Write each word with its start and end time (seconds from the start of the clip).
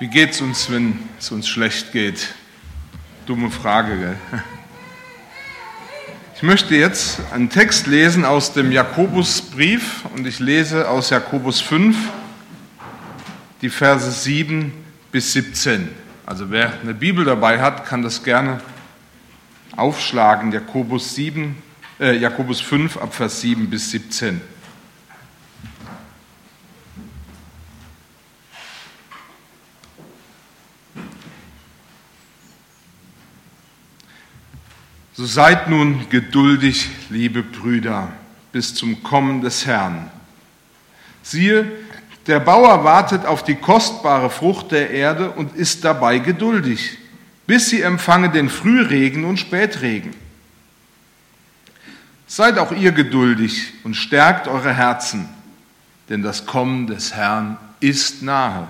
Wie 0.00 0.08
geht's 0.08 0.40
uns, 0.40 0.68
wenn 0.72 0.98
es 1.20 1.30
uns 1.30 1.46
schlecht 1.46 1.92
geht? 1.92 2.34
Dumme 3.26 3.48
Frage, 3.48 3.96
gell? 3.96 4.18
Ich 6.34 6.42
möchte 6.42 6.74
jetzt 6.74 7.20
einen 7.32 7.48
Text 7.48 7.86
lesen 7.86 8.24
aus 8.24 8.52
dem 8.52 8.72
Jakobusbrief 8.72 10.04
und 10.16 10.26
ich 10.26 10.40
lese 10.40 10.88
aus 10.88 11.10
Jakobus 11.10 11.60
5 11.60 11.96
die 13.62 13.70
Verse 13.70 14.10
7 14.10 14.72
bis 15.12 15.32
17. 15.32 15.88
Also 16.26 16.50
wer 16.50 16.72
eine 16.80 16.92
Bibel 16.92 17.24
dabei 17.24 17.60
hat, 17.60 17.86
kann 17.86 18.02
das 18.02 18.24
gerne 18.24 18.60
aufschlagen. 19.76 20.50
Jakobus, 20.50 21.14
7, 21.14 21.54
äh, 22.00 22.16
Jakobus 22.16 22.60
5 22.60 22.96
ab 22.96 23.14
Vers 23.14 23.42
7 23.42 23.70
bis 23.70 23.92
17. 23.92 24.40
So 35.24 35.28
seid 35.28 35.70
nun 35.70 36.10
geduldig, 36.10 36.90
liebe 37.08 37.42
Brüder, 37.42 38.12
bis 38.52 38.74
zum 38.74 39.02
Kommen 39.02 39.40
des 39.40 39.64
Herrn. 39.64 40.10
Siehe, 41.22 41.64
der 42.26 42.40
Bauer 42.40 42.84
wartet 42.84 43.24
auf 43.24 43.42
die 43.42 43.54
kostbare 43.54 44.28
Frucht 44.28 44.70
der 44.70 44.90
Erde 44.90 45.30
und 45.30 45.56
ist 45.56 45.82
dabei 45.82 46.18
geduldig, 46.18 46.98
bis 47.46 47.70
sie 47.70 47.80
empfange 47.80 48.32
den 48.32 48.50
Frühregen 48.50 49.24
und 49.24 49.38
Spätregen. 49.38 50.10
Seid 52.26 52.58
auch 52.58 52.72
ihr 52.72 52.92
geduldig 52.92 53.72
und 53.82 53.94
stärkt 53.94 54.46
eure 54.46 54.74
Herzen, 54.74 55.30
denn 56.10 56.20
das 56.20 56.44
Kommen 56.44 56.86
des 56.86 57.14
Herrn 57.14 57.56
ist 57.80 58.20
nahe. 58.20 58.68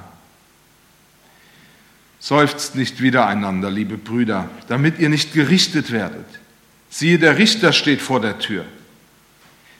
Seufzt 2.20 2.76
nicht 2.76 3.02
wiedereinander, 3.02 3.72
liebe 3.72 3.98
Brüder, 3.98 4.48
damit 4.68 5.00
ihr 5.00 5.08
nicht 5.08 5.32
gerichtet 5.32 5.90
werdet. 5.90 6.43
Siehe, 6.94 7.18
der 7.18 7.38
Richter 7.38 7.72
steht 7.72 8.00
vor 8.00 8.20
der 8.20 8.38
Tür. 8.38 8.64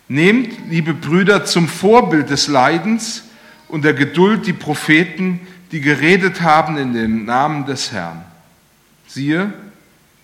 Nehmt, 0.09 0.69
liebe 0.69 0.95
Brüder, 0.95 1.45
zum 1.45 1.69
Vorbild 1.69 2.29
des 2.29 2.49
Leidens 2.49 3.23
und 3.69 3.85
der 3.85 3.95
Geduld 3.95 4.49
die 4.49 4.53
Propheten, 4.53 5.39
die 5.71 5.81
geredet 5.81 6.41
haben 6.41 6.77
in 6.77 6.93
dem 6.93 7.25
Namen 7.25 7.67
des 7.67 7.93
Herrn. 7.93 8.25
Siehe, 9.07 9.53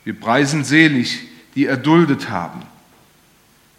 wir 0.02 0.18
preisen 0.18 0.64
selig, 0.64 1.20
die 1.54 1.66
erduldet 1.66 2.28
haben. 2.28 2.62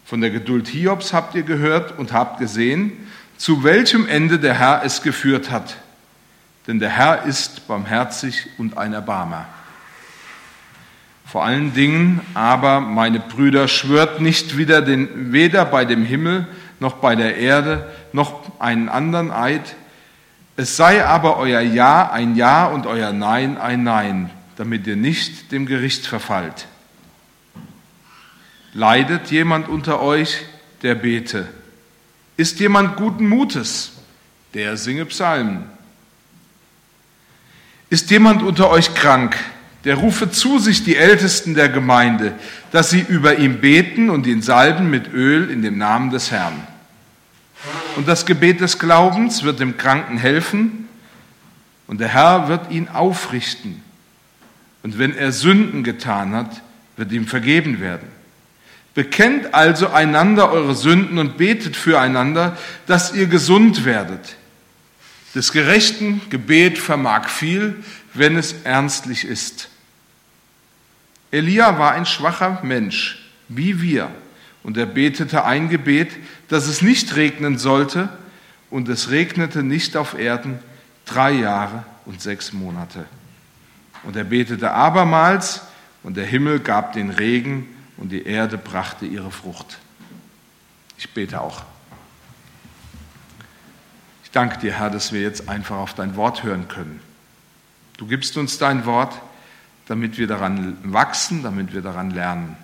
Von 0.06 0.22
der 0.22 0.30
Geduld 0.30 0.70
Hiobs 0.70 1.12
habt 1.12 1.36
ihr 1.36 1.44
gehört 1.44 2.00
und 2.00 2.14
habt 2.14 2.40
gesehen, 2.40 2.94
zu 3.36 3.66
welchem 3.66 4.08
Ende 4.08 4.40
der 4.40 4.53
Herr 4.53 4.84
es 4.86 5.02
geführt 5.02 5.52
hat 5.52 5.75
denn 6.68 6.80
der 6.80 6.90
Herr 6.90 7.23
ist 7.23 7.68
barmherzig 7.68 8.48
und 8.58 8.78
ein 8.78 8.94
Erbarmer. 8.94 9.46
Vor 11.32 11.46
allen 11.46 11.74
Dingen 11.74 12.20
aber, 12.34 12.82
meine 12.82 13.22
Brüder, 13.22 13.70
schwört 13.70 14.20
nicht 14.20 14.58
wieder 14.58 14.82
den, 14.82 15.32
weder 15.32 15.64
bei 15.64 15.86
dem 15.86 16.04
Himmel 16.04 16.46
noch 16.82 16.96
bei 16.96 17.16
der 17.16 17.38
Erde 17.38 17.90
noch 18.12 18.60
einen 18.60 18.90
anderen 18.90 19.32
Eid. 19.32 19.78
Es 20.58 20.76
sei 20.76 21.06
aber 21.06 21.38
euer 21.38 21.62
Ja 21.62 22.12
ein 22.12 22.36
Ja 22.36 22.66
und 22.66 22.86
euer 22.86 23.14
Nein 23.14 23.58
ein 23.58 23.86
Nein, 23.86 24.30
damit 24.58 24.86
ihr 24.88 24.98
nicht 24.98 25.54
dem 25.54 25.68
Gericht 25.68 26.06
verfallt. 26.06 26.68
Leidet 28.74 29.32
jemand 29.32 29.70
unter 29.70 30.02
euch, 30.02 30.44
der 30.82 30.96
bete? 30.96 31.48
Ist 32.36 32.59
jemand 32.59 32.98
guten 32.98 33.30
Mutes, 33.30 33.94
der 34.54 34.76
singe 34.76 35.06
Psalmen? 35.06 35.64
Ist 37.90 38.09
jemand 38.12 38.44
unter 38.44 38.70
euch 38.70 38.94
krank, 38.94 39.38
der 39.84 39.96
rufe 39.96 40.30
zu 40.30 40.60
sich 40.60 40.84
die 40.84 40.96
Ältesten 40.96 41.56
der 41.56 41.70
Gemeinde, 41.70 42.34
dass 42.72 42.90
sie 42.90 43.02
über 43.08 43.38
ihn 43.38 43.60
beten 43.62 44.10
und 44.10 44.28
ihn 44.28 44.42
salben 44.42 44.90
mit 44.90 45.12
Öl 45.14 45.50
in 45.50 45.62
dem 45.62 45.78
Namen 45.78 46.12
des 46.12 46.31
Herrn. 46.31 46.68
Und 47.96 48.08
das 48.08 48.25
Gebet 48.25 48.62
des 48.62 48.80
Glaubens 48.80 49.44
wird 49.44 49.59
dem 49.59 49.78
Kranken 49.78 50.18
helfen 50.18 50.88
und 51.88 52.00
der 52.00 52.09
Herr 52.09 52.47
wird 52.47 52.72
ihn 52.72 52.88
aufrichten. 52.88 53.81
Und 54.84 54.97
wenn 54.97 55.16
er 55.16 55.31
Sünden 55.31 55.84
getan 55.84 56.34
hat, 56.34 56.62
wird 56.97 57.12
ihm 57.12 57.28
vergeben 57.28 57.80
werden. 57.80 58.08
Bekennt 58.94 59.53
also 59.53 59.90
einander 59.90 60.52
eure 60.52 60.75
Sünden 60.75 61.18
und 61.18 61.38
betet 61.38 61.75
füreinander, 61.75 62.58
dass 62.88 63.14
ihr 63.14 63.28
gesund 63.28 63.86
werdet. 63.86 64.36
Des 65.34 65.52
gerechten 65.52 66.22
Gebet 66.30 66.78
vermag 66.78 67.30
viel, 67.30 67.75
wenn 68.14 68.36
es 68.36 68.53
ernstlich 68.64 69.24
ist. 69.24 69.71
Elia 71.31 71.80
war 71.80 71.94
ein 71.94 72.06
schwacher 72.06 72.59
Mensch, 72.62 73.31
wie 73.47 73.81
wir, 73.81 74.12
und 74.64 74.78
er 74.78 74.86
betete 74.86 75.46
ein 75.46 75.69
Gebet, 75.69 76.12
dass 76.50 76.68
es 76.68 76.81
nicht 76.81 77.16
regnen 77.16 77.58
sollte, 77.58 78.09
und 78.69 78.88
es 78.90 79.09
regnete 79.09 79.64
nicht 79.64 79.97
auf 79.97 80.18
Erden 80.18 80.59
drei 81.06 81.31
Jahre 81.31 81.84
und 82.06 82.22
sechs 82.22 82.53
Monate. 82.53 83.06
Und 84.03 84.16
er 84.16 84.24
betete 84.24 84.72
abermals, 84.72 85.62
und 86.03 86.18
der 86.18 86.25
Himmel 86.25 86.59
gab 86.59 86.94
den 86.94 87.09
Regen, 87.09 87.68
und 87.97 88.12
die 88.12 88.25
Erde 88.25 88.58
brachte 88.58 89.06
ihre 89.06 89.31
Frucht. 89.31 89.78
Ich 90.97 91.14
bete 91.14 91.40
auch. 91.40 91.64
Ich 94.24 94.31
danke 94.31 94.58
dir, 94.58 94.74
Herr, 94.74 94.90
dass 94.90 95.14
wir 95.14 95.22
jetzt 95.22 95.47
einfach 95.47 95.78
auf 95.78 95.94
dein 95.94 96.16
Wort 96.16 96.44
hören 96.44 96.68
können. 96.68 97.00
Du 97.97 98.08
gibst 98.08 98.38
uns 98.38 98.58
dein 98.58 98.86
Wort, 98.86 99.14
damit 99.91 100.18
wir 100.18 100.25
daran 100.25 100.78
wachsen, 100.84 101.44
damit 101.44 101.74
wir 101.74 101.81
daran 101.81 102.12
lernen. 102.12 102.56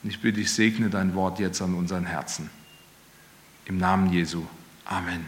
Und 0.00 0.10
ich 0.10 0.20
bitte 0.20 0.38
dich, 0.38 0.52
segne 0.52 0.90
dein 0.90 1.16
Wort 1.16 1.40
jetzt 1.40 1.60
an 1.60 1.74
unseren 1.74 2.06
Herzen. 2.06 2.50
Im 3.64 3.78
Namen 3.78 4.12
Jesu. 4.12 4.46
Amen. 4.84 5.26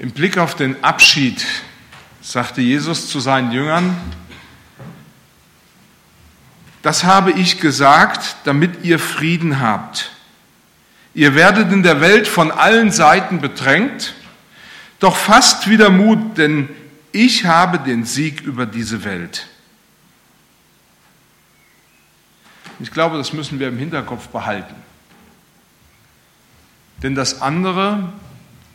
Im 0.00 0.10
Blick 0.10 0.38
auf 0.38 0.56
den 0.56 0.82
Abschied 0.82 1.46
sagte 2.20 2.62
Jesus 2.62 3.08
zu 3.08 3.20
seinen 3.20 3.52
Jüngern, 3.52 3.96
das 6.82 7.04
habe 7.04 7.30
ich 7.30 7.60
gesagt, 7.60 8.38
damit 8.42 8.84
ihr 8.84 8.98
Frieden 8.98 9.60
habt. 9.60 10.15
Ihr 11.16 11.34
werdet 11.34 11.72
in 11.72 11.82
der 11.82 12.02
Welt 12.02 12.28
von 12.28 12.50
allen 12.50 12.92
Seiten 12.92 13.40
bedrängt, 13.40 14.12
doch 14.98 15.16
fasst 15.16 15.66
wieder 15.66 15.88
Mut, 15.88 16.36
denn 16.36 16.68
ich 17.10 17.46
habe 17.46 17.78
den 17.78 18.04
Sieg 18.04 18.42
über 18.42 18.66
diese 18.66 19.02
Welt. 19.02 19.46
Ich 22.80 22.90
glaube, 22.90 23.16
das 23.16 23.32
müssen 23.32 23.58
wir 23.58 23.68
im 23.68 23.78
Hinterkopf 23.78 24.28
behalten. 24.28 24.74
Denn 27.02 27.14
das 27.14 27.40
andere, 27.40 28.12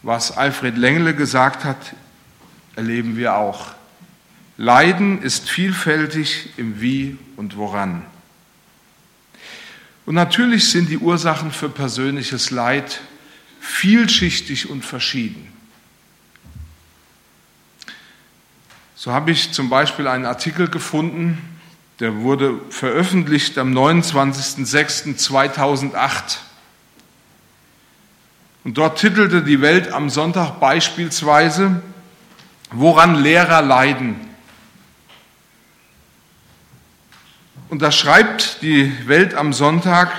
was 0.01 0.35
Alfred 0.35 0.79
Lengle 0.79 1.13
gesagt 1.13 1.63
hat, 1.63 1.93
erleben 2.75 3.17
wir 3.17 3.35
auch. 3.35 3.67
Leiden 4.57 5.21
ist 5.21 5.47
vielfältig 5.47 6.49
im 6.57 6.81
Wie 6.81 7.19
und 7.35 7.55
woran. 7.55 8.03
Und 10.11 10.15
natürlich 10.15 10.69
sind 10.69 10.89
die 10.89 10.97
Ursachen 10.97 11.53
für 11.53 11.69
persönliches 11.69 12.51
Leid 12.51 12.99
vielschichtig 13.61 14.69
und 14.69 14.83
verschieden. 14.83 15.47
So 18.93 19.13
habe 19.13 19.31
ich 19.31 19.53
zum 19.53 19.69
Beispiel 19.69 20.09
einen 20.09 20.25
Artikel 20.25 20.67
gefunden, 20.67 21.37
der 22.01 22.17
wurde 22.17 22.59
veröffentlicht 22.71 23.57
am 23.57 23.71
29.06.2008. 23.71 26.39
Und 28.65 28.77
dort 28.77 28.99
titelte 28.99 29.43
die 29.43 29.61
Welt 29.61 29.93
am 29.93 30.09
Sonntag 30.09 30.59
beispielsweise, 30.59 31.81
woran 32.69 33.15
Lehrer 33.15 33.61
leiden. 33.61 34.19
Und 37.71 37.81
da 37.81 37.89
schreibt 37.89 38.61
die 38.63 38.91
Welt 39.07 39.33
am 39.33 39.53
Sonntag, 39.53 40.11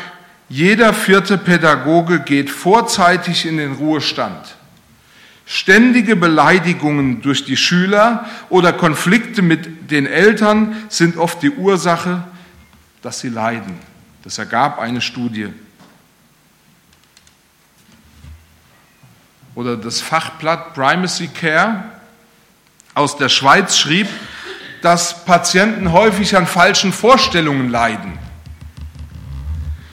jeder 0.49 0.95
vierte 0.95 1.37
Pädagoge 1.37 2.21
geht 2.21 2.49
vorzeitig 2.49 3.45
in 3.45 3.59
den 3.59 3.75
Ruhestand. 3.75 4.57
Ständige 5.45 6.17
Beleidigungen 6.17 7.21
durch 7.21 7.45
die 7.45 7.59
Schüler 7.59 8.25
oder 8.49 8.73
Konflikte 8.73 9.43
mit 9.43 9.91
den 9.91 10.07
Eltern 10.07 10.75
sind 10.89 11.19
oft 11.19 11.43
die 11.43 11.51
Ursache, 11.51 12.25
dass 13.03 13.21
sie 13.21 13.29
leiden. 13.29 13.79
Das 14.25 14.39
ergab 14.39 14.79
eine 14.79 15.03
Studie. 15.03 15.49
Oder 19.55 19.77
das 19.77 20.01
Fachblatt 20.01 20.73
Primacy 20.73 21.29
Care 21.29 21.85
aus 22.95 23.19
der 23.19 23.29
Schweiz 23.29 23.77
schrieb, 23.77 24.09
dass 24.83 25.25
Patienten 25.25 25.93
häufig 25.93 26.37
an 26.37 26.47
falschen 26.47 26.93
Vorstellungen 26.93 27.71
leiden. 27.71 28.19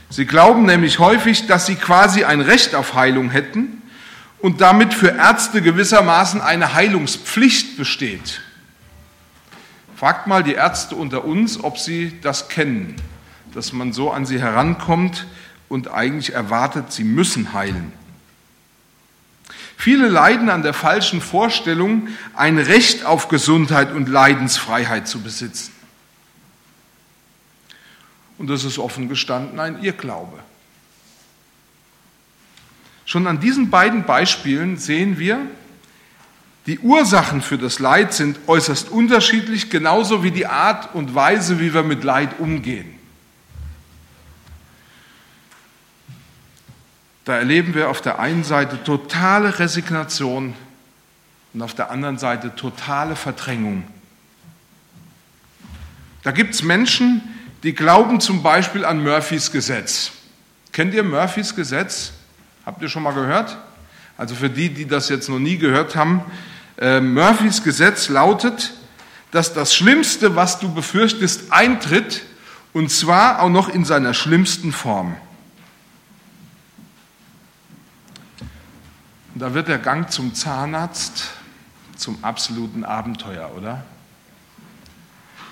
Sie 0.10 0.26
glauben 0.26 0.66
nämlich 0.66 1.00
häufig, 1.00 1.48
dass 1.48 1.68
sie 1.68 1.76
quasi 1.76 2.24
ein 2.24 2.42
Recht 2.42 2.74
auf 2.74 2.96
Heilung 2.96 3.30
hätten 3.30 3.84
und 4.40 4.60
damit 4.60 4.94
für 4.94 5.10
Ärzte 5.10 5.62
gewissermaßen 5.62 6.42
eine 6.42 6.74
Heilungspflicht 6.74 7.78
besteht. 7.78 8.42
Fragt 9.96 10.26
mal 10.26 10.44
die 10.44 10.54
Ärzte 10.54 10.96
unter 10.96 11.26
uns, 11.26 11.64
ob 11.64 11.78
sie 11.78 12.20
das 12.22 12.50
kennen, 12.50 12.96
dass 13.54 13.72
man 13.74 13.94
so 13.94 14.12
an 14.12 14.26
sie 14.26 14.42
herankommt 14.42 15.28
und 15.68 15.92
eigentlich 15.92 16.34
erwartet, 16.34 16.92
sie 16.92 17.04
müssen 17.04 17.54
heilen. 17.54 17.94
Viele 19.82 20.10
leiden 20.10 20.50
an 20.50 20.62
der 20.62 20.74
falschen 20.74 21.22
Vorstellung, 21.22 22.10
ein 22.36 22.58
Recht 22.60 23.06
auf 23.06 23.30
Gesundheit 23.30 23.94
und 23.94 24.10
Leidensfreiheit 24.10 25.08
zu 25.08 25.22
besitzen. 25.22 25.72
Und 28.38 28.50
das 28.50 28.66
ist 28.66 28.78
offen 28.78 29.08
gestanden 29.08 29.58
ein 29.58 29.82
Irrglaube. 29.82 30.38
Schon 33.06 33.26
an 33.26 33.40
diesen 33.40 33.70
beiden 33.70 34.04
Beispielen 34.04 34.76
sehen 34.76 35.18
wir, 35.18 35.40
die 36.66 36.80
Ursachen 36.80 37.42
für 37.42 37.58
das 37.58 37.80
Leid 37.80 38.14
sind 38.14 38.38
äußerst 38.48 38.90
unterschiedlich, 38.90 39.70
genauso 39.70 40.26
wie 40.26 40.32
die 40.32 40.46
Art 40.46 40.94
und 40.94 41.16
Weise, 41.16 41.62
wie 41.62 41.74
wir 41.74 41.84
mit 41.84 42.04
Leid 42.04 42.38
umgehen. 42.40 42.99
Da 47.26 47.38
erleben 47.38 47.76
wir 47.76 47.90
auf 47.90 48.02
der 48.02 48.20
einen 48.20 48.44
Seite 48.44 48.84
totale 48.84 49.60
Resignation 49.60 50.56
und 51.54 51.62
auf 51.62 51.74
der 51.74 51.92
anderen 51.92 52.18
Seite 52.18 52.56
totale 52.56 53.16
Verdrängung. 53.16 53.84
Da 56.24 56.32
gibt 56.32 56.54
es 56.54 56.64
Menschen, 56.64 57.22
die 57.64 57.74
glauben 57.74 58.20
zum 58.20 58.44
Beispiel 58.44 58.86
an 58.86 59.04
Murphys 59.04 59.52
Gesetz. 59.52 60.12
Kennt 60.72 60.94
ihr 60.94 61.04
Murphys 61.04 61.56
Gesetz? 61.56 62.14
Habt 62.66 62.82
ihr 62.82 62.90
schon 62.90 63.04
mal 63.04 63.14
gehört? 63.14 63.58
Also 64.18 64.36
für 64.36 64.50
die, 64.50 64.70
die 64.70 64.86
das 64.86 65.10
jetzt 65.10 65.30
noch 65.30 65.40
nie 65.40 65.58
gehört 65.58 65.96
haben, 65.96 66.22
äh, 66.78 67.00
Murphys 67.00 67.64
Gesetz 67.64 68.10
lautet, 68.10 68.74
dass 69.32 69.54
das 69.54 69.76
Schlimmste, 69.76 70.36
was 70.36 70.60
du 70.60 70.74
befürchtest, 70.74 71.52
eintritt, 71.52 72.24
und 72.74 72.92
zwar 72.92 73.42
auch 73.42 73.50
noch 73.50 73.70
in 73.70 73.86
seiner 73.86 74.14
schlimmsten 74.14 74.72
Form. 74.72 75.16
Und 79.40 79.44
da 79.44 79.54
wird 79.54 79.70
der 79.70 79.78
Gang 79.78 80.12
zum 80.12 80.36
Zahnarzt 80.36 81.30
zum 81.96 82.22
absoluten 82.26 82.84
Abenteuer, 82.84 83.50
oder? 83.56 83.86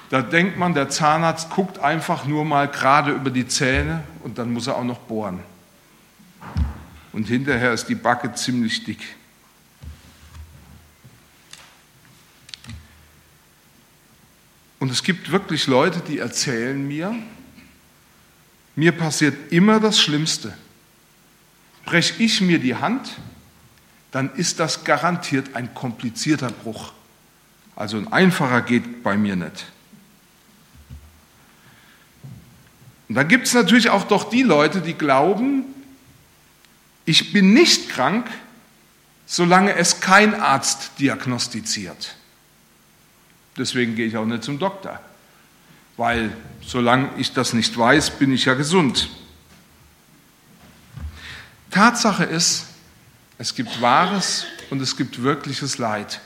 Da 0.09 0.21
denkt 0.21 0.57
man, 0.57 0.73
der 0.73 0.89
Zahnarzt 0.89 1.51
guckt 1.51 1.79
einfach 1.79 2.25
nur 2.25 2.43
mal 2.43 2.67
gerade 2.67 3.11
über 3.11 3.29
die 3.29 3.47
Zähne 3.47 4.03
und 4.25 4.39
dann 4.39 4.51
muss 4.51 4.67
er 4.67 4.75
auch 4.75 4.83
noch 4.83 4.99
bohren. 4.99 5.39
Und 7.13 7.29
hinterher 7.29 7.71
ist 7.71 7.85
die 7.85 7.95
Backe 7.95 8.33
ziemlich 8.33 8.83
dick. 8.83 8.99
Und 14.79 14.91
es 14.91 15.01
gibt 15.01 15.31
wirklich 15.31 15.65
Leute, 15.65 16.01
die 16.01 16.19
erzählen 16.19 16.85
mir, 16.85 17.15
mir 18.75 18.91
passiert 18.91 19.53
immer 19.53 19.79
das 19.79 19.97
Schlimmste. 19.97 20.53
Breche 21.85 22.21
ich 22.21 22.41
mir 22.41 22.59
die 22.59 22.75
Hand, 22.75 23.17
dann 24.11 24.33
ist 24.35 24.59
das 24.59 24.83
garantiert 24.83 25.55
ein 25.55 25.73
komplizierter 25.73 26.49
Bruch. 26.49 26.93
Also 27.75 27.97
ein 27.97 28.11
einfacher 28.11 28.61
geht 28.61 29.03
bei 29.03 29.17
mir 29.17 29.35
nicht. 29.35 29.65
Und 33.09 33.15
dann 33.15 33.27
gibt 33.27 33.47
es 33.47 33.53
natürlich 33.53 33.89
auch 33.89 34.03
doch 34.03 34.29
die 34.29 34.43
Leute, 34.43 34.81
die 34.81 34.93
glauben, 34.93 35.63
ich 37.05 37.31
bin 37.31 37.53
nicht 37.53 37.89
krank, 37.89 38.29
solange 39.25 39.75
es 39.75 40.01
kein 40.01 40.35
Arzt 40.35 40.91
diagnostiziert. 40.99 42.15
Deswegen 43.57 43.95
gehe 43.95 44.07
ich 44.07 44.17
auch 44.17 44.25
nicht 44.25 44.43
zum 44.43 44.59
Doktor, 44.59 44.99
weil 45.95 46.35
solange 46.61 47.09
ich 47.17 47.33
das 47.33 47.53
nicht 47.53 47.77
weiß, 47.77 48.11
bin 48.19 48.33
ich 48.33 48.45
ja 48.45 48.55
gesund. 48.55 49.09
Tatsache 51.71 52.23
ist, 52.23 52.65
es 53.37 53.53
gibt 53.53 53.81
wahres 53.81 54.45
und 54.69 54.81
es 54.81 54.97
gibt 54.97 55.21
wirkliches 55.21 55.77
Leid. 55.77 56.21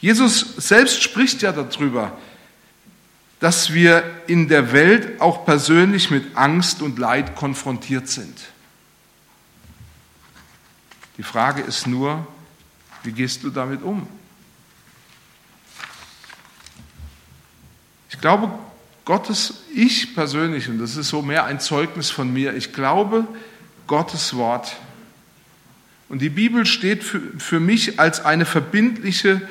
Jesus 0.00 0.54
selbst 0.56 1.02
spricht 1.02 1.42
ja 1.42 1.52
darüber, 1.52 2.16
dass 3.40 3.72
wir 3.72 4.02
in 4.26 4.48
der 4.48 4.72
Welt 4.72 5.20
auch 5.20 5.44
persönlich 5.44 6.10
mit 6.10 6.36
Angst 6.36 6.82
und 6.82 6.98
Leid 6.98 7.36
konfrontiert 7.36 8.08
sind. 8.08 8.38
Die 11.16 11.22
Frage 11.22 11.62
ist 11.62 11.86
nur, 11.86 12.26
wie 13.02 13.12
gehst 13.12 13.42
du 13.42 13.50
damit 13.50 13.82
um? 13.82 14.06
Ich 18.10 18.20
glaube, 18.20 18.50
Gottes, 19.04 19.62
ich 19.74 20.14
persönlich, 20.14 20.68
und 20.68 20.78
das 20.78 20.96
ist 20.96 21.08
so 21.08 21.22
mehr 21.22 21.44
ein 21.44 21.60
Zeugnis 21.60 22.10
von 22.10 22.32
mir, 22.32 22.54
ich 22.54 22.72
glaube 22.72 23.26
Gottes 23.86 24.34
Wort. 24.34 24.76
Und 26.08 26.22
die 26.22 26.30
Bibel 26.30 26.64
steht 26.64 27.04
für, 27.04 27.20
für 27.38 27.60
mich 27.60 28.00
als 28.00 28.24
eine 28.24 28.46
verbindliche 28.46 29.46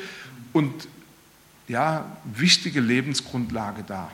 und 0.54 0.88
ja, 1.68 2.18
wichtige 2.24 2.80
Lebensgrundlage 2.80 3.84
da. 3.84 4.12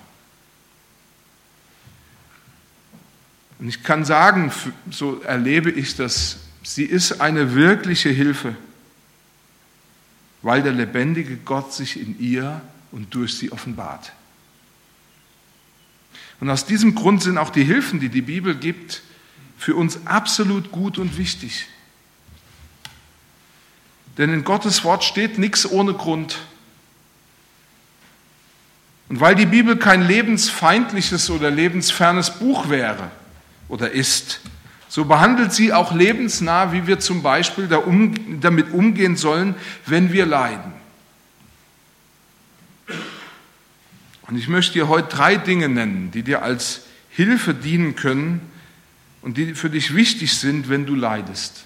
Und 3.60 3.70
ich 3.70 3.84
kann 3.84 4.04
sagen, 4.04 4.52
so 4.90 5.22
erlebe 5.22 5.72
ich 5.72 5.96
das, 5.96 6.40
sie 6.64 6.84
ist 6.84 7.22
eine 7.22 7.56
wirkliche 7.56 8.10
Hilfe, 8.10 8.56
weil 10.42 10.64
der 10.64 10.74
lebendige 10.74 11.38
Gott 11.38 11.74
sich 11.74 12.00
in 12.00 12.20
ihr 12.20 12.62
und 12.92 13.14
durch 13.16 13.36
sie 13.36 13.52
offenbart. 13.52 14.12
Und 16.42 16.50
aus 16.50 16.66
diesem 16.66 16.94
Grund 16.94 17.24
sind 17.24 17.38
auch 17.38 17.52
die 17.52 17.64
Hilfen, 17.64 18.02
die 18.02 18.10
die 18.10 18.22
Bibel 18.22 18.54
gibt, 18.54 19.02
für 19.58 19.76
uns 19.76 20.06
absolut 20.06 20.72
gut 20.74 20.98
und 20.98 21.18
wichtig. 21.18 21.68
Denn 24.18 24.34
in 24.34 24.44
Gottes 24.44 24.84
Wort 24.84 25.04
steht 25.04 25.38
nichts 25.40 25.70
ohne 25.70 25.94
Grund. 25.94 26.38
Und 29.10 29.20
weil 29.20 29.36
die 29.36 29.46
Bibel 29.46 29.78
kein 29.78 30.08
lebensfeindliches 30.08 31.30
oder 31.30 31.52
lebensfernes 31.52 32.40
Buch 32.40 32.70
wäre 32.70 33.12
oder 33.68 33.92
ist, 33.92 34.42
so 34.88 35.06
behandelt 35.06 35.54
sie 35.54 35.74
auch 35.74 35.92
lebensnah, 35.92 36.72
wie 36.72 36.86
wir 36.86 37.00
zum 37.00 37.24
Beispiel 37.24 37.68
damit 37.68 38.72
umgehen 38.72 39.16
sollen, 39.16 39.56
wenn 39.88 40.14
wir 40.14 40.26
leiden. 40.26 40.74
Und 44.28 44.38
ich 44.38 44.48
möchte 44.48 44.74
dir 44.74 44.88
heute 44.88 45.16
drei 45.16 45.36
Dinge 45.36 45.68
nennen, 45.68 46.12
die 46.12 46.24
dir 46.24 46.44
als 46.44 46.82
Hilfe 47.10 47.54
dienen 47.54 47.96
können 47.96 48.42
und 49.22 49.38
die 49.38 49.54
für 49.56 49.70
dich 49.70 49.96
wichtig 49.96 50.38
sind, 50.38 50.70
wenn 50.70 50.86
du 50.86 50.96
leidest. 50.96 51.66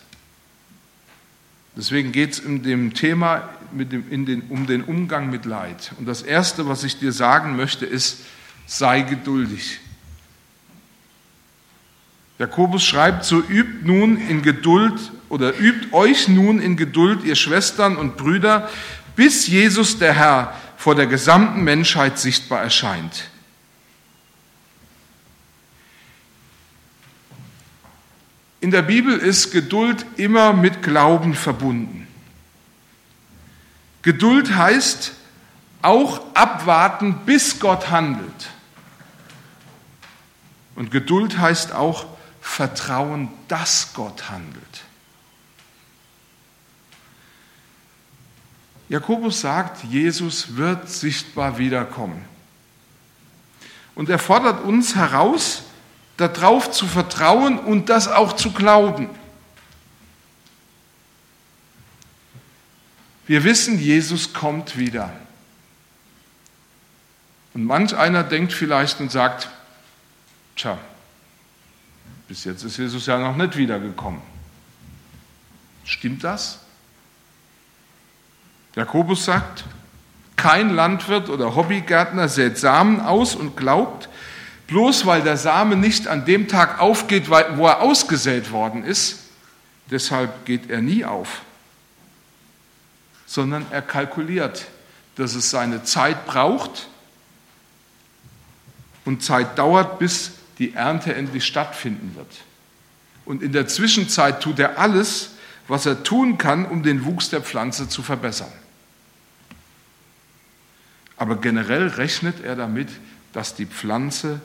Deswegen 1.78 2.12
geht 2.12 2.34
es 2.34 2.40
in 2.40 2.64
dem 2.64 2.96
Thema 2.96 3.50
dem, 3.72 4.26
den, 4.26 4.42
um 4.50 4.66
den 4.66 4.84
Umgang 4.84 5.30
mit 5.30 5.46
Leid. 5.46 5.92
Und 6.00 6.08
das 6.08 6.24
Erste, 6.24 6.68
was 6.68 6.84
ich 6.84 6.98
dir 6.98 7.12
sagen 7.12 7.56
möchte, 7.56 7.86
ist, 7.86 8.22
sei 8.66 9.02
geduldig. 9.02 9.80
Jakobus 12.40 12.84
schreibt, 12.84 13.26
so 13.26 13.40
übt 13.40 13.86
nun 13.86 14.18
in 14.18 14.42
Geduld 14.42 15.12
oder 15.30 15.60
übt 15.60 15.90
euch 15.92 16.28
nun 16.28 16.60
in 16.60 16.78
Geduld, 16.78 17.24
ihr 17.24 17.36
Schwestern 17.36 17.96
und 17.96 18.18
Brüder, 18.18 18.70
bis 19.16 19.48
Jesus 19.48 20.00
der 20.00 20.14
Herr 20.14 20.56
vor 20.78 20.96
der 20.96 21.08
gesamten 21.08 21.64
Menschheit 21.64 22.18
sichtbar 22.18 22.62
erscheint. 22.62 23.30
In 28.60 28.72
der 28.72 28.82
Bibel 28.82 29.18
ist 29.18 29.52
Geduld 29.52 30.06
immer 30.18 30.54
mit 30.54 30.82
Glauben 30.82 31.36
verbunden. 31.36 32.08
Geduld 34.02 34.56
heißt 34.56 35.14
auch 35.82 36.22
abwarten, 36.34 37.26
bis 37.26 37.60
Gott 37.60 37.92
handelt. 37.92 38.50
Und 40.76 40.92
Geduld 40.92 41.38
heißt 41.38 41.72
auch 41.74 42.06
Vertrauen, 42.42 43.30
dass 43.48 43.94
Gott 43.94 44.30
handelt. 44.30 44.64
Jakobus 48.90 49.42
sagt, 49.42 49.84
Jesus 49.84 50.56
wird 50.56 50.90
sichtbar 50.90 51.58
wiederkommen. 51.58 52.24
Und 53.96 54.10
er 54.10 54.20
fordert 54.20 54.64
uns 54.64 54.96
heraus, 54.96 55.64
darauf 56.18 56.72
zu 56.72 56.88
vertrauen 56.88 57.60
und 57.60 57.90
das 57.90 58.08
auch 58.08 58.34
zu 58.34 58.52
glauben. 58.52 59.10
Wir 63.28 63.44
wissen, 63.44 63.80
Jesus 63.80 64.34
kommt 64.34 64.78
wieder. 64.78 65.14
Und 67.54 67.66
manch 67.66 67.96
einer 67.96 68.24
denkt 68.24 68.54
vielleicht 68.54 69.00
und 69.00 69.12
sagt, 69.12 69.50
tja, 70.56 70.78
Bis 72.28 72.44
jetzt 72.44 72.64
ist 72.64 72.78
Jesus 72.78 73.06
ja 73.06 73.18
noch 73.18 73.36
nicht 73.36 73.56
wiedergekommen. 73.56 74.22
Stimmt 75.86 76.24
das? 76.24 76.60
Jakobus 78.76 79.26
sagt, 79.26 79.64
kein 80.36 80.76
Landwirt 80.76 81.30
oder 81.30 81.56
Hobbygärtner 81.56 82.28
sät 82.28 82.58
Samen 82.58 83.00
aus 83.00 83.36
und 83.36 83.56
glaubt, 83.56 84.10
bloß 84.68 85.06
weil 85.06 85.22
der 85.22 85.38
Same 85.38 85.76
nicht 85.76 86.08
an 86.08 86.26
dem 86.26 86.48
Tag 86.48 86.80
aufgeht, 86.80 87.30
wo 87.30 87.68
er 87.68 87.82
ausgesät 87.82 88.52
worden 88.52 88.84
ist, 88.84 89.20
deshalb 89.90 90.46
geht 90.46 90.70
er 90.70 90.82
nie 90.82 91.06
auf, 91.06 91.42
sondern 93.26 93.66
er 93.72 93.82
kalkuliert, 93.82 94.66
dass 95.16 95.34
es 95.34 95.50
seine 95.50 95.84
Zeit 95.84 96.26
braucht 96.26 96.88
und 99.06 99.24
Zeit 99.24 99.58
dauert, 99.58 100.00
bis 100.00 100.32
die 100.60 100.74
Ernte 100.74 101.16
endlich 101.16 101.46
stattfinden 101.46 102.16
wird. 102.16 102.32
Und 103.26 103.42
in 103.42 103.52
der 103.52 103.68
Zwischenzeit 103.68 104.42
tut 104.42 104.60
er 104.60 104.78
alles, 104.80 105.32
was 105.68 105.86
er 105.86 106.04
tun 106.04 106.38
kann, 106.38 106.66
um 106.66 106.84
den 106.84 107.06
Wuchs 107.06 107.30
der 107.30 107.42
Pflanze 107.42 107.90
zu 107.90 108.02
verbessern. 108.04 108.52
Aber 111.18 111.38
generell 111.38 111.88
rechnet 111.88 112.44
er 112.44 112.56
damit, 112.56 112.90
dass 113.34 113.56
die 113.56 113.66
Pflanze 113.66 114.40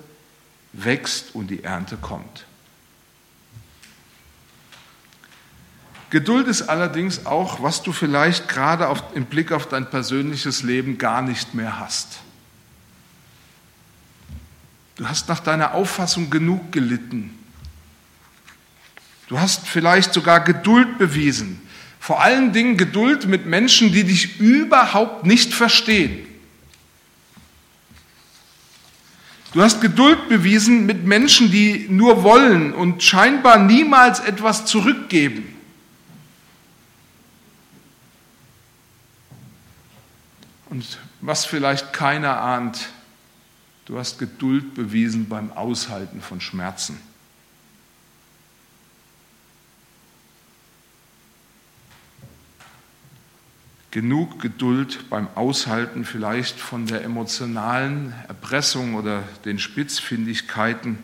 wächst 0.72 1.34
und 1.34 1.48
die 1.48 1.64
Ernte 1.64 1.96
kommt. 1.96 2.46
Geduld 6.10 6.46
ist 6.46 6.62
allerdings 6.62 7.24
auch, 7.24 7.62
was 7.62 7.82
du 7.82 7.92
vielleicht 7.92 8.46
gerade 8.48 8.88
auf, 8.88 9.02
im 9.14 9.24
Blick 9.24 9.50
auf 9.50 9.66
dein 9.66 9.88
persönliches 9.88 10.62
Leben 10.62 10.98
gar 10.98 11.22
nicht 11.22 11.54
mehr 11.54 11.78
hast. 11.80 12.18
Du 14.96 15.08
hast 15.08 15.28
nach 15.28 15.40
deiner 15.40 15.72
Auffassung 15.72 16.28
genug 16.28 16.70
gelitten. 16.70 17.38
Du 19.28 19.40
hast 19.40 19.66
vielleicht 19.66 20.12
sogar 20.12 20.40
Geduld 20.40 20.98
bewiesen. 20.98 21.62
Vor 21.98 22.20
allen 22.20 22.52
Dingen 22.52 22.76
Geduld 22.76 23.26
mit 23.26 23.46
Menschen, 23.46 23.92
die 23.92 24.04
dich 24.04 24.38
überhaupt 24.38 25.24
nicht 25.24 25.54
verstehen. 25.54 26.26
Du 29.52 29.62
hast 29.62 29.80
Geduld 29.80 30.28
bewiesen 30.28 30.86
mit 30.86 31.04
Menschen, 31.04 31.50
die 31.50 31.86
nur 31.88 32.22
wollen 32.22 32.72
und 32.72 33.02
scheinbar 33.02 33.58
niemals 33.58 34.20
etwas 34.20 34.64
zurückgeben. 34.64 35.54
Und 40.70 40.98
was 41.20 41.44
vielleicht 41.44 41.92
keiner 41.92 42.40
ahnt, 42.40 42.88
Du 43.84 43.98
hast 43.98 44.18
Geduld 44.18 44.74
bewiesen 44.74 45.28
beim 45.28 45.52
Aushalten 45.52 46.20
von 46.20 46.40
Schmerzen. 46.40 46.98
Genug 53.92 54.40
Geduld 54.40 55.10
beim 55.10 55.28
Aushalten 55.34 56.06
vielleicht 56.06 56.58
von 56.58 56.86
der 56.86 57.04
emotionalen 57.04 58.14
Erpressung 58.26 58.94
oder 58.94 59.22
den 59.44 59.58
Spitzfindigkeiten. 59.58 60.98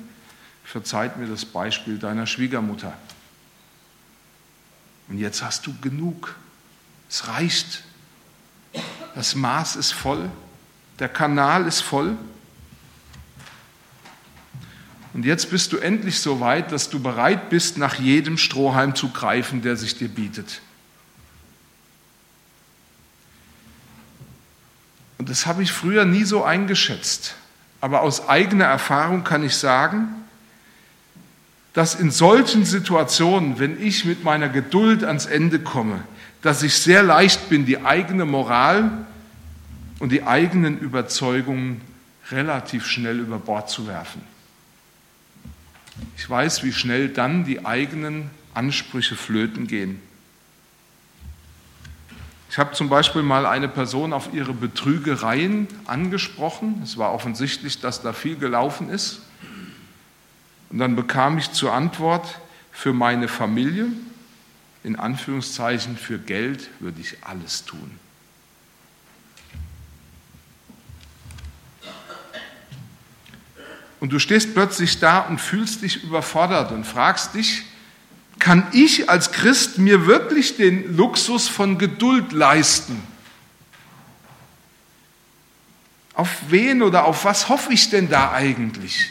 Verzeiht 0.64 1.18
mir 1.18 1.26
das 1.26 1.44
Beispiel 1.44 1.98
deiner 1.98 2.26
Schwiegermutter. 2.26 2.96
Und 5.08 5.18
jetzt 5.18 5.42
hast 5.42 5.66
du 5.66 5.74
genug. 5.82 6.36
Es 7.10 7.28
reicht. 7.28 7.84
Das 9.14 9.34
Maß 9.34 9.76
ist 9.76 9.92
voll. 9.92 10.30
Der 10.98 11.10
Kanal 11.10 11.66
ist 11.66 11.82
voll. 11.82 12.16
Und 15.12 15.26
jetzt 15.26 15.50
bist 15.50 15.74
du 15.74 15.76
endlich 15.76 16.20
so 16.20 16.40
weit, 16.40 16.72
dass 16.72 16.88
du 16.88 17.00
bereit 17.00 17.50
bist, 17.50 17.76
nach 17.76 17.96
jedem 17.96 18.38
Strohhalm 18.38 18.94
zu 18.94 19.10
greifen, 19.10 19.60
der 19.60 19.76
sich 19.76 19.98
dir 19.98 20.08
bietet. 20.08 20.62
Das 25.28 25.46
habe 25.46 25.62
ich 25.62 25.70
früher 25.72 26.06
nie 26.06 26.24
so 26.24 26.42
eingeschätzt. 26.42 27.34
Aber 27.80 28.00
aus 28.00 28.28
eigener 28.28 28.64
Erfahrung 28.64 29.24
kann 29.24 29.44
ich 29.44 29.54
sagen, 29.54 30.08
dass 31.74 31.94
in 31.94 32.10
solchen 32.10 32.64
Situationen, 32.64 33.58
wenn 33.58 33.80
ich 33.80 34.04
mit 34.04 34.24
meiner 34.24 34.48
Geduld 34.48 35.04
ans 35.04 35.26
Ende 35.26 35.60
komme, 35.60 36.02
dass 36.42 36.62
ich 36.62 36.74
sehr 36.74 37.02
leicht 37.02 37.50
bin, 37.50 37.66
die 37.66 37.84
eigene 37.84 38.24
Moral 38.24 39.06
und 39.98 40.10
die 40.10 40.24
eigenen 40.24 40.78
Überzeugungen 40.78 41.82
relativ 42.30 42.86
schnell 42.86 43.20
über 43.20 43.38
Bord 43.38 43.68
zu 43.70 43.86
werfen. 43.86 44.22
Ich 46.16 46.28
weiß, 46.28 46.62
wie 46.62 46.72
schnell 46.72 47.08
dann 47.08 47.44
die 47.44 47.66
eigenen 47.66 48.30
Ansprüche 48.54 49.14
flöten 49.14 49.66
gehen. 49.66 50.00
Ich 52.58 52.60
habe 52.60 52.74
zum 52.74 52.88
Beispiel 52.88 53.22
mal 53.22 53.46
eine 53.46 53.68
Person 53.68 54.12
auf 54.12 54.34
ihre 54.34 54.52
Betrügereien 54.52 55.68
angesprochen. 55.86 56.80
Es 56.82 56.98
war 56.98 57.12
offensichtlich, 57.12 57.78
dass 57.78 58.02
da 58.02 58.12
viel 58.12 58.34
gelaufen 58.34 58.88
ist. 58.88 59.20
Und 60.68 60.80
dann 60.80 60.96
bekam 60.96 61.38
ich 61.38 61.52
zur 61.52 61.72
Antwort, 61.72 62.40
für 62.72 62.92
meine 62.92 63.28
Familie, 63.28 63.86
in 64.82 64.96
Anführungszeichen 64.96 65.96
für 65.96 66.18
Geld, 66.18 66.68
würde 66.80 67.00
ich 67.00 67.18
alles 67.22 67.64
tun. 67.64 67.92
Und 74.00 74.12
du 74.12 74.18
stehst 74.18 74.52
plötzlich 74.54 74.98
da 74.98 75.20
und 75.20 75.40
fühlst 75.40 75.82
dich 75.82 76.02
überfordert 76.02 76.72
und 76.72 76.84
fragst 76.84 77.36
dich, 77.36 77.67
kann 78.38 78.66
ich 78.72 79.10
als 79.10 79.32
Christ 79.32 79.78
mir 79.78 80.06
wirklich 80.06 80.56
den 80.56 80.96
Luxus 80.96 81.48
von 81.48 81.78
Geduld 81.78 82.32
leisten? 82.32 83.02
Auf 86.14 86.28
wen 86.48 86.82
oder 86.82 87.04
auf 87.04 87.24
was 87.24 87.48
hoffe 87.48 87.72
ich 87.72 87.90
denn 87.90 88.08
da 88.08 88.32
eigentlich? 88.32 89.10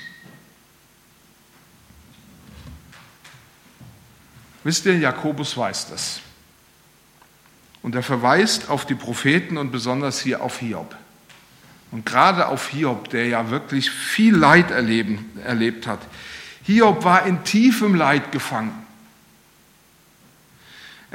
Wisst 4.64 4.86
ihr, 4.86 4.98
Jakobus 4.98 5.56
weiß 5.56 5.90
das. 5.90 6.20
Und 7.82 7.96
er 7.96 8.04
verweist 8.04 8.70
auf 8.70 8.86
die 8.86 8.96
Propheten 8.96 9.58
und 9.58 9.72
besonders 9.72 10.20
hier 10.20 10.42
auf 10.42 10.60
Hiob. 10.60 10.96
Und 11.92 12.06
gerade 12.06 12.48
auf 12.48 12.68
Hiob, 12.68 13.10
der 13.10 13.28
ja 13.28 13.50
wirklich 13.50 13.90
viel 13.90 14.36
Leid 14.36 14.72
erleben, 14.72 15.32
erlebt 15.46 15.88
hat. 15.88 16.00
Hiob 16.64 17.06
war 17.06 17.26
in 17.26 17.46
tiefem 17.46 17.96
Leid 17.96 18.34
gefangen. 18.34 18.87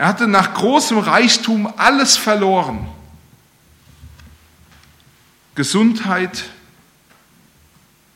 Er 0.03 0.09
hatte 0.09 0.27
nach 0.27 0.55
großem 0.55 0.99
Reichtum 0.99 1.73
alles 1.77 2.17
verloren. 2.17 2.89
Gesundheit, 5.55 6.47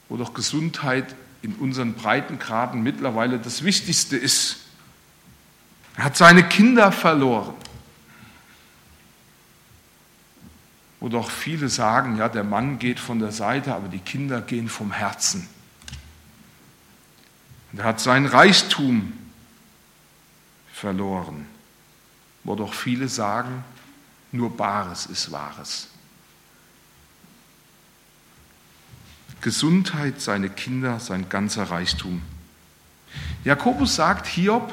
wo 0.08 0.16
doch 0.16 0.34
Gesundheit 0.34 1.14
in 1.42 1.54
unseren 1.54 1.94
Breitengraden 1.94 2.82
mittlerweile 2.82 3.38
das 3.38 3.62
Wichtigste 3.62 4.16
ist. 4.16 4.62
Er 5.96 6.06
hat 6.06 6.16
seine 6.16 6.42
Kinder 6.42 6.90
verloren. 6.90 7.54
wo 10.98 11.08
doch 11.08 11.30
viele 11.30 11.68
sagen, 11.68 12.16
ja, 12.16 12.28
der 12.28 12.42
Mann 12.42 12.80
geht 12.80 12.98
von 12.98 13.20
der 13.20 13.30
Seite, 13.30 13.72
aber 13.72 13.86
die 13.86 14.00
Kinder 14.00 14.40
gehen 14.40 14.68
vom 14.68 14.90
Herzen. 14.90 15.46
Und 17.70 17.78
er 17.78 17.84
hat 17.84 18.00
sein 18.00 18.26
Reichtum 18.26 19.12
verloren, 20.72 21.46
wo 22.46 22.54
doch 22.54 22.72
viele 22.72 23.08
sagen, 23.08 23.64
nur 24.32 24.56
Bares 24.56 25.06
ist 25.06 25.32
Wahres. 25.32 25.88
Gesundheit, 29.40 30.20
seine 30.20 30.48
Kinder, 30.48 31.00
sein 31.00 31.28
ganzer 31.28 31.64
Reichtum. 31.64 32.22
Jakobus 33.44 33.96
sagt, 33.96 34.26
Hiob 34.26 34.72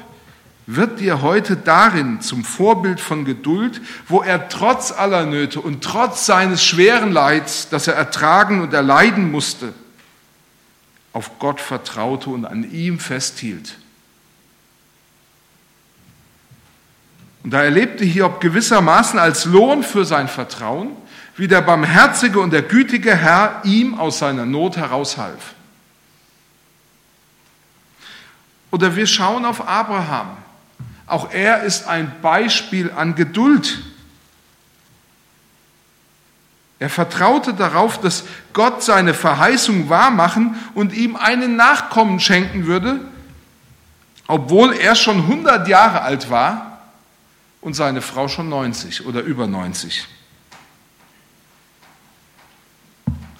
wird 0.65 0.99
dir 0.99 1.21
heute 1.21 1.57
darin 1.57 2.21
zum 2.21 2.43
Vorbild 2.43 3.01
von 3.01 3.25
Geduld, 3.25 3.81
wo 4.07 4.21
er 4.21 4.49
trotz 4.49 4.91
aller 4.91 5.25
Nöte 5.25 5.59
und 5.59 5.83
trotz 5.83 6.25
seines 6.25 6.63
schweren 6.63 7.11
Leids, 7.11 7.69
das 7.69 7.87
er 7.87 7.95
ertragen 7.95 8.61
und 8.61 8.73
erleiden 8.73 9.31
musste, 9.31 9.73
auf 11.11 11.37
Gott 11.39 11.59
vertraute 11.59 12.29
und 12.29 12.45
an 12.45 12.69
ihm 12.71 12.99
festhielt. 12.99 13.77
Und 17.43 17.51
da 17.51 17.63
erlebte 17.63 18.05
Hiob 18.05 18.39
gewissermaßen 18.39 19.19
als 19.19 19.45
Lohn 19.45 19.83
für 19.83 20.05
sein 20.05 20.29
Vertrauen, 20.29 20.95
wie 21.35 21.47
der 21.47 21.61
barmherzige 21.61 22.39
und 22.39 22.51
der 22.51 22.61
gütige 22.61 23.15
Herr 23.15 23.61
ihm 23.63 23.99
aus 23.99 24.19
seiner 24.19 24.45
Not 24.45 24.77
heraushalf. 24.77 25.55
Oder 28.71 28.95
wir 28.95 29.07
schauen 29.07 29.45
auf 29.45 29.67
Abraham, 29.67 30.37
auch 31.05 31.31
er 31.31 31.63
ist 31.63 31.87
ein 31.87 32.11
Beispiel 32.21 32.91
an 32.91 33.13
Geduld. 33.13 33.83
Er 36.79 36.89
vertraute 36.89 37.53
darauf, 37.53 37.99
dass 37.99 38.23
Gott 38.53 38.83
seine 38.83 39.13
Verheißung 39.13 39.89
wahrmachen 39.89 40.55
und 40.73 40.93
ihm 40.93 41.15
einen 41.15 41.55
Nachkommen 41.55 42.19
schenken 42.19 42.67
würde, 42.67 42.99
obwohl 44.27 44.73
er 44.73 44.95
schon 44.95 45.17
100 45.17 45.67
Jahre 45.67 46.01
alt 46.01 46.29
war 46.29 46.72
und 47.63 47.73
seine 47.73 48.01
Frau 48.01 48.27
schon 48.27 48.49
90 48.49 49.05
oder 49.05 49.21
über 49.21 49.47
90. 49.47 50.05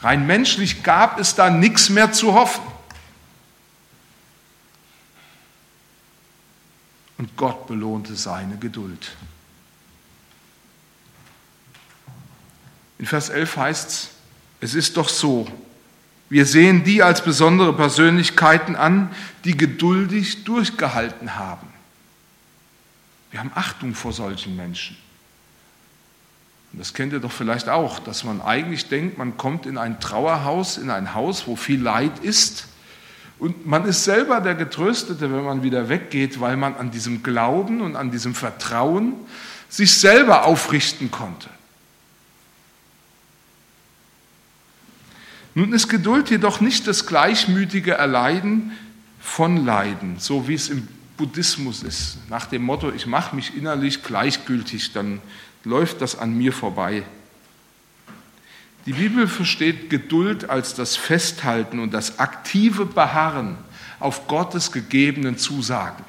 Rein 0.02 0.26
menschlich 0.26 0.82
gab 0.82 1.20
es 1.20 1.36
da 1.36 1.50
nichts 1.50 1.90
mehr 1.90 2.12
zu 2.12 2.34
hoffen. 2.34 2.64
Und 7.18 7.36
Gott 7.38 7.68
belohnte 7.68 8.16
seine 8.16 8.58
Geduld. 8.58 9.16
In 12.98 13.06
Vers 13.06 13.30
11 13.30 13.58
heißt 13.58 13.90
es, 13.90 14.10
es 14.62 14.76
ist 14.76 14.96
doch 14.96 15.10
so, 15.10 15.48
wir 16.30 16.46
sehen 16.46 16.86
die 16.86 17.04
als 17.04 17.24
besondere 17.24 17.74
Persönlichkeiten 17.74 18.78
an, 18.78 19.14
die 19.44 19.58
geduldig 19.58 20.46
durchgehalten 20.46 21.36
haben. 21.36 21.73
Wir 23.34 23.40
haben 23.40 23.52
Achtung 23.56 23.96
vor 23.96 24.14
solchen 24.14 24.56
Menschen. 24.56 24.96
Und 26.72 26.78
das 26.78 26.94
kennt 26.94 27.14
ihr 27.14 27.20
doch 27.20 27.32
vielleicht 27.32 27.68
auch, 27.68 27.98
dass 27.98 28.24
man 28.24 28.42
eigentlich 28.42 28.90
denkt, 28.90 29.18
man 29.18 29.38
kommt 29.38 29.66
in 29.66 29.80
ein 29.80 30.00
Trauerhaus, 30.00 30.78
in 30.78 30.92
ein 30.92 31.16
Haus, 31.16 31.48
wo 31.48 31.56
viel 31.56 31.82
Leid 31.82 32.20
ist. 32.20 32.68
Und 33.40 33.66
man 33.66 33.86
ist 33.86 34.04
selber 34.04 34.40
der 34.40 34.54
Getröstete, 34.54 35.34
wenn 35.34 35.44
man 35.46 35.64
wieder 35.64 35.90
weggeht, 35.90 36.42
weil 36.42 36.58
man 36.58 36.76
an 36.76 36.92
diesem 36.92 37.24
Glauben 37.24 37.82
und 37.82 37.96
an 37.96 38.12
diesem 38.12 38.36
Vertrauen 38.36 39.16
sich 39.68 39.98
selber 39.98 40.46
aufrichten 40.46 41.10
konnte. 41.10 41.50
Nun 45.56 45.74
ist 45.74 45.88
Geduld 45.88 46.30
jedoch 46.30 46.62
nicht 46.62 46.86
das 46.86 47.08
gleichmütige 47.08 47.94
Erleiden 47.94 48.74
von 49.20 49.66
Leiden, 49.66 50.20
so 50.20 50.48
wie 50.48 50.54
es 50.54 50.70
im 50.70 50.88
Buddhismus 51.18 51.84
ist, 51.84 52.18
nach 52.30 52.46
dem 52.46 52.64
Motto, 52.64 52.92
ich 52.92 53.06
mache 53.06 53.36
mich 53.36 53.56
innerlich 53.56 54.04
gleichgültig, 54.04 54.94
dann 54.94 55.22
läuft 55.64 56.02
das 56.02 56.18
an 56.18 56.36
mir 56.36 56.54
vorbei. 56.54 57.04
Die 58.86 58.94
Bibel 58.94 59.28
versteht 59.28 59.90
Geduld 59.90 60.50
als 60.50 60.74
das 60.74 60.96
Festhalten 60.96 61.80
und 61.80 61.94
das 61.94 62.20
aktive 62.20 62.86
Beharren 62.86 63.58
auf 64.00 64.28
Gottes 64.28 64.72
gegebenen 64.72 65.38
Zusagen. 65.38 66.04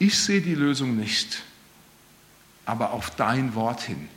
Ich 0.00 0.18
sehe 0.18 0.40
die 0.40 0.56
Lösung 0.56 0.96
nicht, 0.96 1.42
aber 2.66 2.92
auf 2.92 3.10
dein 3.10 3.54
Wort 3.54 3.82
hin. 3.82 4.08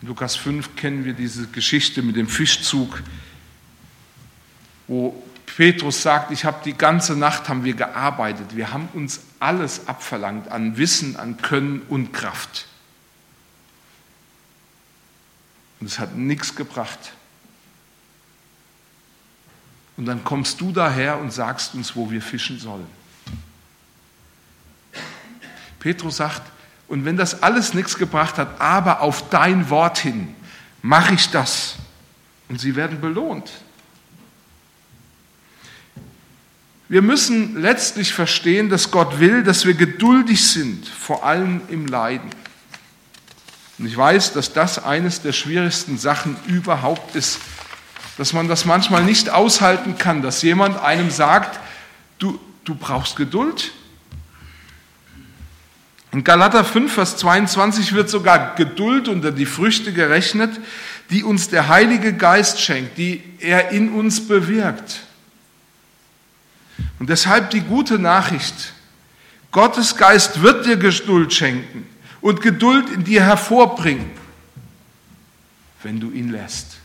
In 0.00 0.08
Lukas 0.08 0.36
5 0.36 0.76
kennen 0.76 1.04
wir 1.04 1.12
diese 1.12 1.46
Geschichte 1.48 2.02
mit 2.02 2.16
dem 2.16 2.28
Fischzug, 2.28 3.02
wo 4.88 5.22
Petrus 5.46 6.02
sagt, 6.02 6.30
ich 6.30 6.44
habe 6.44 6.58
die 6.64 6.72
ganze 6.72 7.14
Nacht 7.14 7.48
haben 7.48 7.64
wir 7.64 7.74
gearbeitet, 7.74 8.56
wir 8.56 8.72
haben 8.72 8.88
uns 8.94 9.20
alles 9.38 9.86
abverlangt 9.86 10.48
an 10.48 10.76
Wissen, 10.76 11.16
an 11.16 11.36
Können 11.36 11.82
und 11.88 12.12
Kraft. 12.12 12.66
Und 15.80 15.86
es 15.86 15.98
hat 15.98 16.14
nichts 16.14 16.54
gebracht. 16.54 17.12
Und 19.96 20.06
dann 20.06 20.24
kommst 20.24 20.60
du 20.60 20.72
daher 20.72 21.18
und 21.18 21.32
sagst 21.32 21.74
uns, 21.74 21.94
wo 21.96 22.10
wir 22.10 22.22
fischen 22.22 22.58
sollen. 22.58 22.86
Petrus 25.80 26.16
sagt, 26.16 26.42
und 26.88 27.04
wenn 27.04 27.16
das 27.16 27.42
alles 27.42 27.74
nichts 27.74 27.98
gebracht 27.98 28.38
hat, 28.38 28.60
aber 28.60 29.00
auf 29.00 29.28
dein 29.30 29.70
Wort 29.70 29.98
hin, 29.98 30.34
mache 30.82 31.14
ich 31.14 31.30
das. 31.30 31.76
Und 32.48 32.60
sie 32.60 32.76
werden 32.76 33.00
belohnt. 33.00 33.50
Wir 36.92 37.00
müssen 37.00 37.58
letztlich 37.58 38.12
verstehen, 38.12 38.68
dass 38.68 38.90
Gott 38.90 39.18
will, 39.18 39.42
dass 39.44 39.64
wir 39.64 39.72
geduldig 39.72 40.46
sind, 40.46 40.86
vor 40.86 41.24
allem 41.24 41.62
im 41.70 41.86
Leiden. 41.86 42.28
Und 43.78 43.86
ich 43.86 43.96
weiß, 43.96 44.34
dass 44.34 44.52
das 44.52 44.84
eines 44.84 45.22
der 45.22 45.32
schwierigsten 45.32 45.96
Sachen 45.96 46.36
überhaupt 46.46 47.16
ist, 47.16 47.38
dass 48.18 48.34
man 48.34 48.46
das 48.46 48.66
manchmal 48.66 49.04
nicht 49.04 49.30
aushalten 49.30 49.96
kann, 49.96 50.20
dass 50.20 50.42
jemand 50.42 50.82
einem 50.82 51.10
sagt, 51.10 51.58
du, 52.18 52.38
du 52.64 52.74
brauchst 52.74 53.16
Geduld, 53.16 53.72
in 56.12 56.24
Galater 56.24 56.62
5, 56.62 56.92
Vers 56.92 57.16
22 57.16 57.94
wird 57.94 58.10
sogar 58.10 58.54
Geduld 58.54 59.08
unter 59.08 59.32
die 59.32 59.46
Früchte 59.46 59.94
gerechnet, 59.94 60.60
die 61.08 61.24
uns 61.24 61.48
der 61.48 61.68
Heilige 61.68 62.12
Geist 62.12 62.60
schenkt, 62.60 62.98
die 62.98 63.22
er 63.38 63.70
in 63.70 63.94
uns 63.94 64.28
bewirkt. 64.28 65.06
Und 67.02 67.08
deshalb 67.08 67.50
die 67.50 67.62
gute 67.62 67.98
Nachricht. 67.98 68.74
Gottes 69.50 69.96
Geist 69.96 70.40
wird 70.40 70.66
dir 70.66 70.76
Geduld 70.76 71.34
schenken 71.34 71.84
und 72.20 72.40
Geduld 72.40 72.90
in 72.90 73.02
dir 73.02 73.24
hervorbringen, 73.24 74.08
wenn 75.82 75.98
du 75.98 76.12
ihn 76.12 76.30
lässt. 76.30 76.76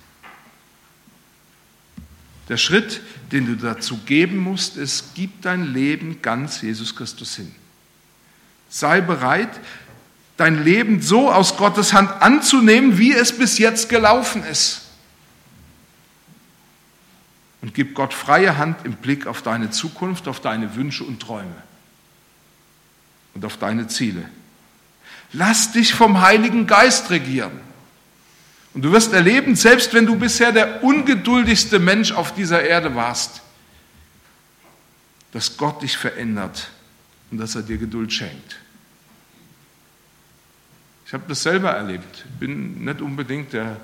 Der 2.49 2.57
Schritt, 2.57 3.01
den 3.31 3.45
du 3.45 3.57
dazu 3.57 3.99
geben 4.07 4.37
musst, 4.37 4.75
ist, 4.75 5.13
gib 5.13 5.43
dein 5.43 5.71
Leben 5.71 6.19
ganz 6.23 6.63
Jesus 6.63 6.95
Christus 6.95 7.35
hin. 7.35 7.53
Sei 8.69 9.01
bereit, 9.01 9.51
dein 10.35 10.63
Leben 10.63 10.99
so 10.99 11.31
aus 11.31 11.57
Gottes 11.57 11.93
Hand 11.93 12.09
anzunehmen, 12.23 12.97
wie 12.97 13.13
es 13.13 13.37
bis 13.37 13.59
jetzt 13.59 13.87
gelaufen 13.87 14.43
ist. 14.43 14.81
Und 17.67 17.73
gib 17.73 17.95
Gott 17.95 18.13
freie 18.13 18.57
Hand 18.57 18.85
im 18.85 18.93
Blick 18.93 19.27
auf 19.27 19.41
deine 19.41 19.71
Zukunft, 19.71 20.29
auf 20.29 20.39
deine 20.39 20.77
Wünsche 20.77 21.03
und 21.03 21.19
Träume 21.21 21.63
und 23.33 23.43
auf 23.43 23.57
deine 23.57 23.89
Ziele. 23.89 24.23
Lass 25.33 25.73
dich 25.73 25.93
vom 25.93 26.21
Heiligen 26.21 26.65
Geist 26.65 27.09
regieren. 27.09 27.59
Und 28.73 28.83
du 28.83 28.93
wirst 28.93 29.11
erleben, 29.11 29.57
selbst 29.57 29.93
wenn 29.93 30.05
du 30.05 30.15
bisher 30.15 30.53
der 30.53 30.81
ungeduldigste 30.81 31.79
Mensch 31.79 32.13
auf 32.13 32.33
dieser 32.33 32.63
Erde 32.63 32.95
warst, 32.95 33.41
dass 35.33 35.57
Gott 35.57 35.81
dich 35.81 35.97
verändert 35.97 36.69
und 37.31 37.37
dass 37.37 37.53
er 37.55 37.63
dir 37.63 37.77
Geduld 37.77 38.13
schenkt. 38.13 38.59
Ich 41.05 41.13
habe 41.13 41.25
das 41.27 41.43
selber 41.43 41.71
erlebt. 41.71 42.23
Ich 42.29 42.39
bin 42.39 42.85
nicht 42.85 43.01
unbedingt 43.01 43.51
der 43.51 43.75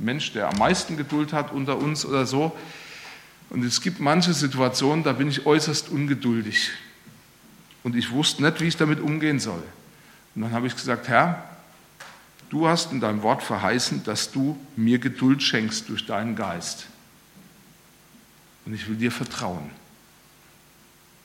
Mensch, 0.00 0.32
der 0.32 0.48
am 0.48 0.56
meisten 0.56 0.96
Geduld 0.96 1.34
hat 1.34 1.52
unter 1.52 1.76
uns 1.76 2.06
oder 2.06 2.24
so. 2.24 2.56
Und 3.52 3.62
es 3.66 3.82
gibt 3.82 4.00
manche 4.00 4.32
Situationen, 4.32 5.04
da 5.04 5.12
bin 5.12 5.28
ich 5.28 5.44
äußerst 5.44 5.90
ungeduldig. 5.90 6.70
Und 7.82 7.94
ich 7.94 8.10
wusste 8.10 8.42
nicht, 8.42 8.62
wie 8.62 8.68
ich 8.68 8.78
damit 8.78 8.98
umgehen 8.98 9.40
soll. 9.40 9.62
Und 10.34 10.40
dann 10.40 10.52
habe 10.52 10.66
ich 10.66 10.74
gesagt, 10.74 11.06
Herr, 11.08 11.44
du 12.48 12.66
hast 12.66 12.92
in 12.92 13.00
deinem 13.00 13.20
Wort 13.20 13.42
verheißen, 13.42 14.04
dass 14.04 14.32
du 14.32 14.58
mir 14.74 14.98
Geduld 14.98 15.42
schenkst 15.42 15.90
durch 15.90 16.06
deinen 16.06 16.34
Geist. 16.34 16.86
Und 18.64 18.72
ich 18.72 18.88
will 18.88 18.96
dir 18.96 19.12
vertrauen. 19.12 19.68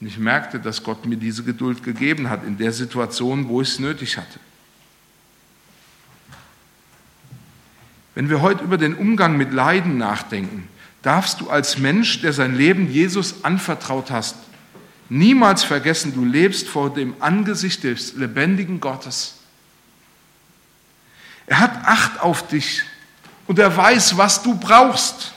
Und 0.02 0.08
ich 0.08 0.18
merkte, 0.18 0.60
dass 0.60 0.84
Gott 0.84 1.06
mir 1.06 1.16
diese 1.16 1.46
Geduld 1.46 1.82
gegeben 1.82 2.30
hat 2.30 2.44
in 2.44 2.58
der 2.58 2.74
Situation, 2.74 3.48
wo 3.48 3.62
ich 3.62 3.70
es 3.70 3.80
nötig 3.80 4.18
hatte. 4.18 4.40
Wenn 8.16 8.30
wir 8.30 8.42
heute 8.42 8.66
über 8.66 8.78
den 8.78 8.96
Umgang 8.96 9.38
mit 9.38 9.54
Leiden 9.54 9.98
nachdenken, 9.98 10.68
darfst 11.08 11.40
du 11.40 11.50
als 11.50 11.78
Mensch, 11.78 12.20
der 12.20 12.34
sein 12.34 12.54
Leben 12.54 12.92
Jesus 12.92 13.46
anvertraut 13.46 14.12
hast, 14.12 14.36
niemals 15.08 15.64
vergessen, 15.64 16.14
du 16.14 16.26
lebst 16.26 16.68
vor 16.68 16.94
dem 16.94 17.16
Angesicht 17.22 17.86
des 17.86 18.16
lebendigen 18.16 18.82
Gottes. 18.82 19.36
Er 21.46 21.62
hat 21.62 21.86
Acht 21.86 22.20
auf 22.20 22.46
dich 22.50 22.84
und 23.48 23.58
er 23.58 23.76
weiß, 23.78 24.18
was 24.18 24.44
du 24.44 24.60
brauchst. 24.60 25.32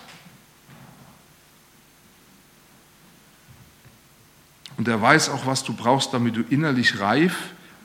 Und 4.77 4.89
er 4.89 5.01
weiß 5.01 5.29
auch, 5.29 5.47
was 5.47 5.63
du 5.63 5.73
brauchst, 5.73 6.13
damit 6.13 6.35
du 6.35 6.41
innerlich 6.51 6.99
reif 6.99 7.37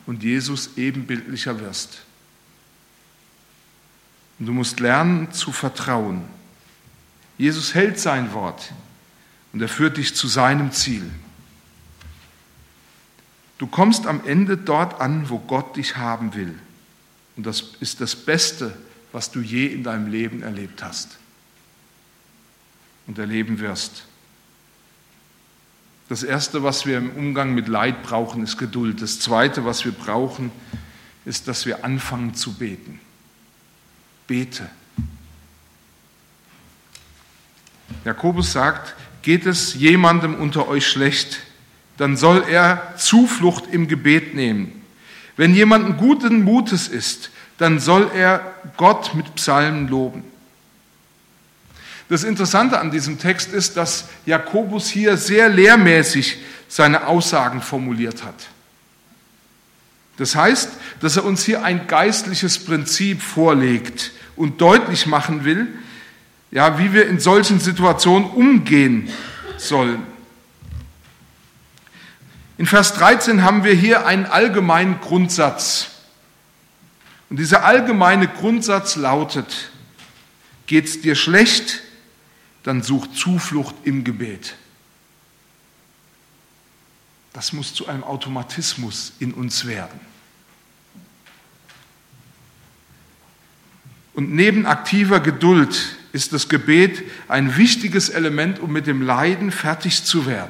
und 0.08 0.24
Jesus 0.24 0.71
ebenbildlicher 0.76 1.60
wirst. 1.60 2.02
Und 4.39 4.48
du 4.48 4.54
musst 4.54 4.80
lernen 4.80 5.32
zu 5.32 5.52
vertrauen. 5.52 6.24
Jesus 7.38 7.74
hält 7.74 8.00
sein 8.00 8.34
Wort 8.34 8.71
und 9.54 9.62
er 9.62 9.69
führt 9.69 9.98
dich 9.98 10.15
zu 10.15 10.28
seinem 10.28 10.71
Ziel. 10.71 11.10
Du 13.58 13.67
kommst 13.67 14.06
am 14.06 14.26
Ende 14.26 14.58
dort 14.58 15.00
an, 15.00 15.30
wo 15.30 15.39
Gott 15.39 15.76
dich 15.78 15.98
haben 15.98 16.36
will. 16.36 16.58
Und 17.38 17.45
das 17.45 17.63
ist 17.80 18.02
das 18.02 18.15
Beste, 18.15 18.78
was 19.12 19.32
du 19.32 19.39
je 19.39 19.67
in 19.67 19.84
deinem 19.84 20.08
Leben 20.08 20.41
erlebt 20.41 20.84
hast 20.84 21.17
und 23.08 23.17
erleben 23.17 23.60
wirst. 23.60 24.06
Das 26.08 26.21
Erste, 26.21 26.63
was 26.63 26.86
wir 26.86 26.98
im 26.98 27.12
Umgang 27.12 27.54
mit 27.54 27.67
Leid 27.67 28.04
brauchen, 28.04 28.43
ist 28.43 28.58
Geduld. 28.58 29.02
Das 29.02 29.19
Zweite, 29.19 29.65
was 29.65 29.86
wir 29.86 29.91
brauchen, 29.91 30.52
ist, 31.26 31.48
dass 31.48 31.65
wir 31.65 31.84
anfangen 31.84 32.36
zu 32.36 32.54
beten. 32.54 33.00
Bete. 34.28 34.69
Jakobus 38.04 38.52
sagt, 38.52 38.95
geht 39.21 39.45
es 39.45 39.74
jemandem 39.76 40.36
unter 40.36 40.67
euch 40.67 40.88
schlecht, 40.88 41.39
dann 41.98 42.17
soll 42.17 42.43
er 42.50 42.93
Zuflucht 42.98 43.65
im 43.71 43.88
Gebet 43.88 44.36
nehmen. 44.36 44.82
Wenn 45.38 45.54
jemand 45.54 45.98
guten 45.98 46.43
Mutes 46.43 46.88
ist, 46.88 47.32
dann 47.58 47.80
soll 47.80 48.12
er 48.13 48.54
Gott 48.78 49.15
mit 49.15 49.36
Psalmen 49.36 49.88
loben. 49.88 50.24
Das 52.10 52.24
Interessante 52.24 52.80
an 52.80 52.91
diesem 52.91 53.17
Text 53.17 53.52
ist, 53.52 53.78
dass 53.78 54.10
Jakobus 54.26 54.89
hier 54.89 55.17
sehr 55.17 55.50
lehrmäßig 55.50 56.38
seine 56.67 57.08
Aussagen 57.08 57.62
formuliert 57.62 58.24
hat. 58.24 58.36
Das 60.17 60.36
heißt, 60.36 60.69
dass 61.02 61.17
er 61.17 61.26
uns 61.26 61.43
hier 61.43 61.63
ein 61.63 61.88
geistliches 61.88 62.63
Prinzip 62.63 63.21
vorlegt 63.21 64.12
und 64.36 64.62
deutlich 64.62 65.08
machen 65.08 65.43
will, 65.43 65.67
ja, 66.55 66.79
wie 66.79 66.93
wir 66.93 67.05
in 67.09 67.19
solchen 67.19 67.59
Situationen 67.59 68.29
umgehen 68.29 69.09
sollen. 69.57 70.01
In 72.57 72.65
Vers 72.65 72.93
13 72.93 73.43
haben 73.43 73.65
wir 73.65 73.73
hier 73.73 74.05
einen 74.05 74.25
allgemeinen 74.25 75.01
Grundsatz. 75.01 75.89
Und 77.29 77.39
dieser 77.39 77.65
allgemeine 77.65 78.29
Grundsatz 78.29 78.95
lautet, 78.95 79.69
geht 80.65 80.85
es 80.85 81.01
dir 81.01 81.15
schlecht, 81.15 81.81
dann 82.63 82.81
such 82.81 83.07
Zuflucht 83.07 83.75
im 83.83 84.05
Gebet. 84.05 84.55
Das 87.33 87.51
muss 87.51 87.73
zu 87.73 87.89
einem 87.89 88.05
Automatismus 88.05 89.11
in 89.19 89.33
uns 89.33 89.65
werden. 89.65 89.99
Und 94.13 94.33
neben 94.33 94.65
aktiver 94.65 95.19
Geduld 95.19 95.97
ist 96.15 96.32
das 96.32 96.47
Gebet 96.47 97.04
ein 97.28 97.58
wichtiges 97.58 98.08
Element, 98.08 98.60
um 98.60 98.71
mit 98.71 98.88
dem 98.88 99.01
Leiden 99.01 99.51
fertig 99.51 100.06
zu 100.06 100.25
werden. 100.25 100.49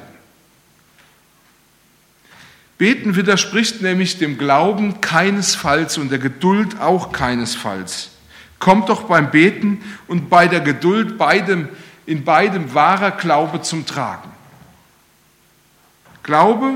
Beten 2.78 3.16
widerspricht 3.16 3.82
nämlich 3.82 4.18
dem 4.18 4.38
Glauben 4.38 5.00
keinesfalls 5.00 5.98
und 5.98 6.10
der 6.10 6.20
Geduld 6.20 6.80
auch 6.80 7.10
keinesfalls. 7.10 8.10
Kommt 8.60 8.88
doch 8.88 9.02
beim 9.02 9.32
Beten 9.32 9.82
und 10.06 10.30
bei 10.30 10.46
der 10.46 10.60
Geduld 10.60 11.18
beidem, 11.18 11.68
in 12.06 12.24
beidem 12.24 12.72
wahrer 12.72 13.10
Glaube 13.10 13.60
zum 13.62 13.86
Tragen. 13.86 14.30
Glaube, 16.22 16.74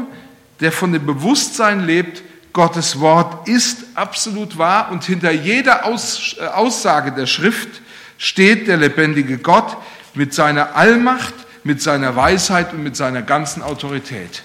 der 0.58 0.72
von 0.72 0.92
dem 0.92 1.06
Bewusstsein 1.06 1.86
lebt, 1.86 2.22
Gottes 2.52 2.98
Wort 2.98 3.46
ist 3.46 3.84
absolut 3.94 4.58
wahr 4.58 4.90
und 4.90 5.04
hinter 5.04 5.30
jeder 5.30 5.84
äh, 5.84 6.46
Aussage 6.46 7.12
der 7.12 7.26
Schrift 7.26 7.80
steht 8.20 8.68
der 8.68 8.76
lebendige 8.76 9.38
Gott 9.38 9.78
mit 10.12 10.34
seiner 10.34 10.76
Allmacht, 10.76 11.32
mit 11.64 11.80
seiner 11.80 12.14
Weisheit 12.14 12.74
und 12.74 12.82
mit 12.82 12.94
seiner 12.94 13.22
ganzen 13.22 13.62
Autorität. 13.62 14.42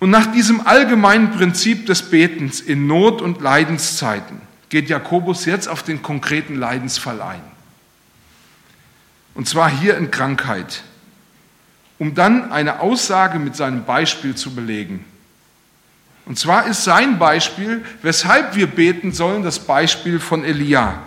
Und 0.00 0.10
nach 0.10 0.32
diesem 0.32 0.66
allgemeinen 0.66 1.30
Prinzip 1.30 1.86
des 1.86 2.10
Betens 2.10 2.60
in 2.60 2.88
Not- 2.88 3.22
und 3.22 3.40
Leidenszeiten 3.40 4.40
geht 4.70 4.90
Jakobus 4.90 5.44
jetzt 5.44 5.68
auf 5.68 5.84
den 5.84 6.02
konkreten 6.02 6.56
Leidensfall 6.56 7.22
ein. 7.22 7.40
Und 9.34 9.48
zwar 9.48 9.70
hier 9.70 9.96
in 9.96 10.10
Krankheit, 10.10 10.82
um 12.00 12.16
dann 12.16 12.50
eine 12.50 12.80
Aussage 12.80 13.38
mit 13.38 13.54
seinem 13.54 13.84
Beispiel 13.84 14.34
zu 14.34 14.52
belegen. 14.52 15.04
Und 16.26 16.38
zwar 16.38 16.66
ist 16.66 16.82
sein 16.82 17.18
Beispiel, 17.18 17.84
weshalb 18.02 18.56
wir 18.56 18.66
beten 18.66 19.12
sollen, 19.12 19.44
das 19.44 19.60
Beispiel 19.60 20.18
von 20.18 20.44
Elia. 20.44 21.02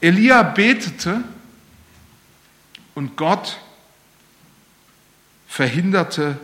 Elia 0.00 0.42
betete 0.42 1.22
und 2.94 3.16
Gott 3.16 3.58
verhinderte 5.46 6.38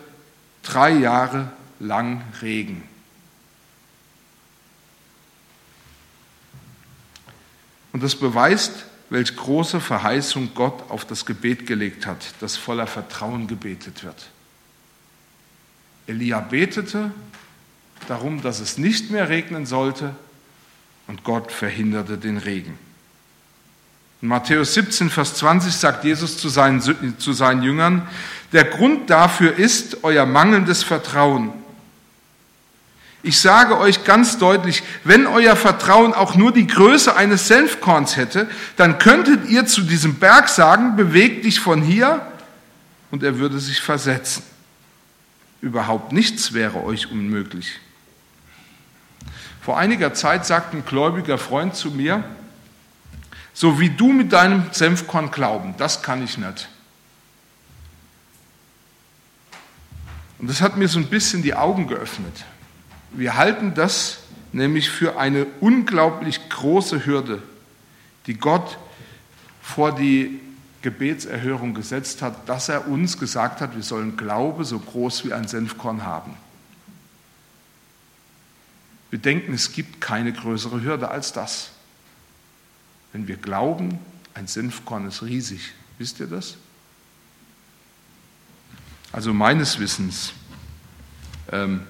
drei 0.63 0.91
Jahre 0.91 1.51
lang 1.81 2.23
Regen. 2.41 2.87
Und 7.93 8.03
das 8.03 8.15
beweist, 8.15 8.85
welch 9.11 9.35
große 9.35 9.81
Verheißung 9.81 10.51
Gott 10.55 10.89
auf 10.91 11.05
das 11.05 11.27
Gebet 11.27 11.67
gelegt 11.67 12.07
hat, 12.07 12.35
das 12.41 12.57
voller 12.57 12.87
Vertrauen 12.87 13.47
gebetet 13.49 14.05
wird. 14.05 14.29
Elia 16.07 16.41
betete 16.41 17.11
darum, 18.09 18.43
dass 18.43 18.61
es 18.61 18.79
nicht 18.79 19.11
mehr 19.11 19.29
regnen 19.29 19.67
sollte 19.67 20.15
und 21.07 21.25
Gott 21.25 21.51
verhinderte 21.51 22.19
den 22.19 22.39
Regen. 22.39 22.79
In 24.23 24.29
Matthäus 24.29 24.75
17, 24.75 25.11
Vers 25.11 25.35
20 25.35 25.75
sagt 25.75 26.05
Jesus 26.05 26.39
zu 26.39 26.49
seinen, 26.49 26.81
zu 27.19 27.33
seinen 27.33 27.63
Jüngern, 27.63 28.09
der 28.53 28.65
Grund 28.65 29.11
dafür 29.11 29.57
ist 29.57 30.05
euer 30.05 30.27
mangelndes 30.27 30.83
Vertrauen. 30.83 31.53
Ich 33.23 33.41
sage 33.41 33.77
euch 33.79 34.05
ganz 34.05 34.39
deutlich, 34.39 34.85
wenn 35.03 35.27
euer 35.27 35.57
Vertrauen 35.57 36.15
auch 36.15 36.37
nur 36.37 36.53
die 36.53 36.69
Größe 36.69 37.17
eines 37.17 37.49
Senfkorns 37.49 38.17
hätte, 38.17 38.49
dann 38.77 38.99
könntet 38.99 39.49
ihr 39.49 39.67
zu 39.67 39.83
diesem 39.83 40.15
Berg 40.15 40.49
sagen, 40.49 40.95
beweg 40.97 41.43
dich 41.43 41.59
von 41.59 41.83
hier 41.83 42.25
und 43.11 43.25
er 43.25 43.39
würde 43.39 43.59
sich 43.59 43.81
versetzen. 43.81 44.45
Überhaupt 45.61 46.13
nichts 46.13 46.53
wäre 46.53 46.83
euch 46.85 47.11
unmöglich. 47.11 47.81
Vor 49.63 49.79
einiger 49.79 50.15
Zeit 50.15 50.47
sagte 50.47 50.77
ein 50.77 50.85
gläubiger 50.85 51.39
Freund 51.39 51.75
zu 51.75 51.91
mir, 51.91 52.23
so 53.53 53.81
wie 53.81 53.91
du 53.91 54.13
mit 54.13 54.33
deinem 54.33 54.67
Senfkorn 54.71 55.31
glauben, 55.31 55.75
das 55.79 56.03
kann 56.03 56.23
ich 56.23 56.39
nicht. 56.39 56.69
Und 60.39 60.49
das 60.49 60.61
hat 60.61 60.77
mir 60.77 60.89
so 60.89 60.99
ein 60.99 61.07
bisschen 61.07 61.43
die 61.43 61.55
Augen 61.55 61.87
geöffnet. 61.87 62.45
Wir 63.13 63.37
halten 63.37 63.75
das 63.75 64.19
nämlich 64.53 64.91
für 64.91 65.19
eine 65.19 65.47
unglaublich 65.61 66.49
große 66.49 67.07
Hürde, 67.07 67.43
die 68.27 68.35
Gott 68.35 68.79
vor 69.63 69.95
die 69.95 70.39
Gebetserhörung 70.87 71.75
gesetzt 71.75 72.23
hat, 72.23 72.49
dass 72.49 72.69
er 72.69 72.87
uns 72.87 73.19
gesagt 73.19 73.61
hat, 73.61 73.75
wir 73.75 73.83
sollen 73.83 74.17
Glaube 74.17 74.65
so 74.65 74.79
groß 74.79 75.25
wie 75.25 75.33
ein 75.33 75.49
Senfkorn 75.49 76.05
haben. 76.05 76.37
Wir 79.11 79.19
denken, 79.19 79.53
es 79.53 79.73
gibt 79.73 80.01
keine 80.01 80.33
größere 80.33 80.83
Hürde 80.83 81.09
als 81.09 81.33
das. 81.33 81.71
Wenn 83.13 83.27
wir 83.27 83.37
glauben, 83.37 83.99
ein 84.35 84.47
Senfkorn 84.47 85.09
ist 85.09 85.25
riesig. 85.25 85.73
Wisst 85.99 86.21
ihr 86.21 86.29
das? 86.29 86.55
Also 89.11 89.35
meines 89.35 89.81
Wissens. 89.81 90.35
Ähm, 91.51 91.83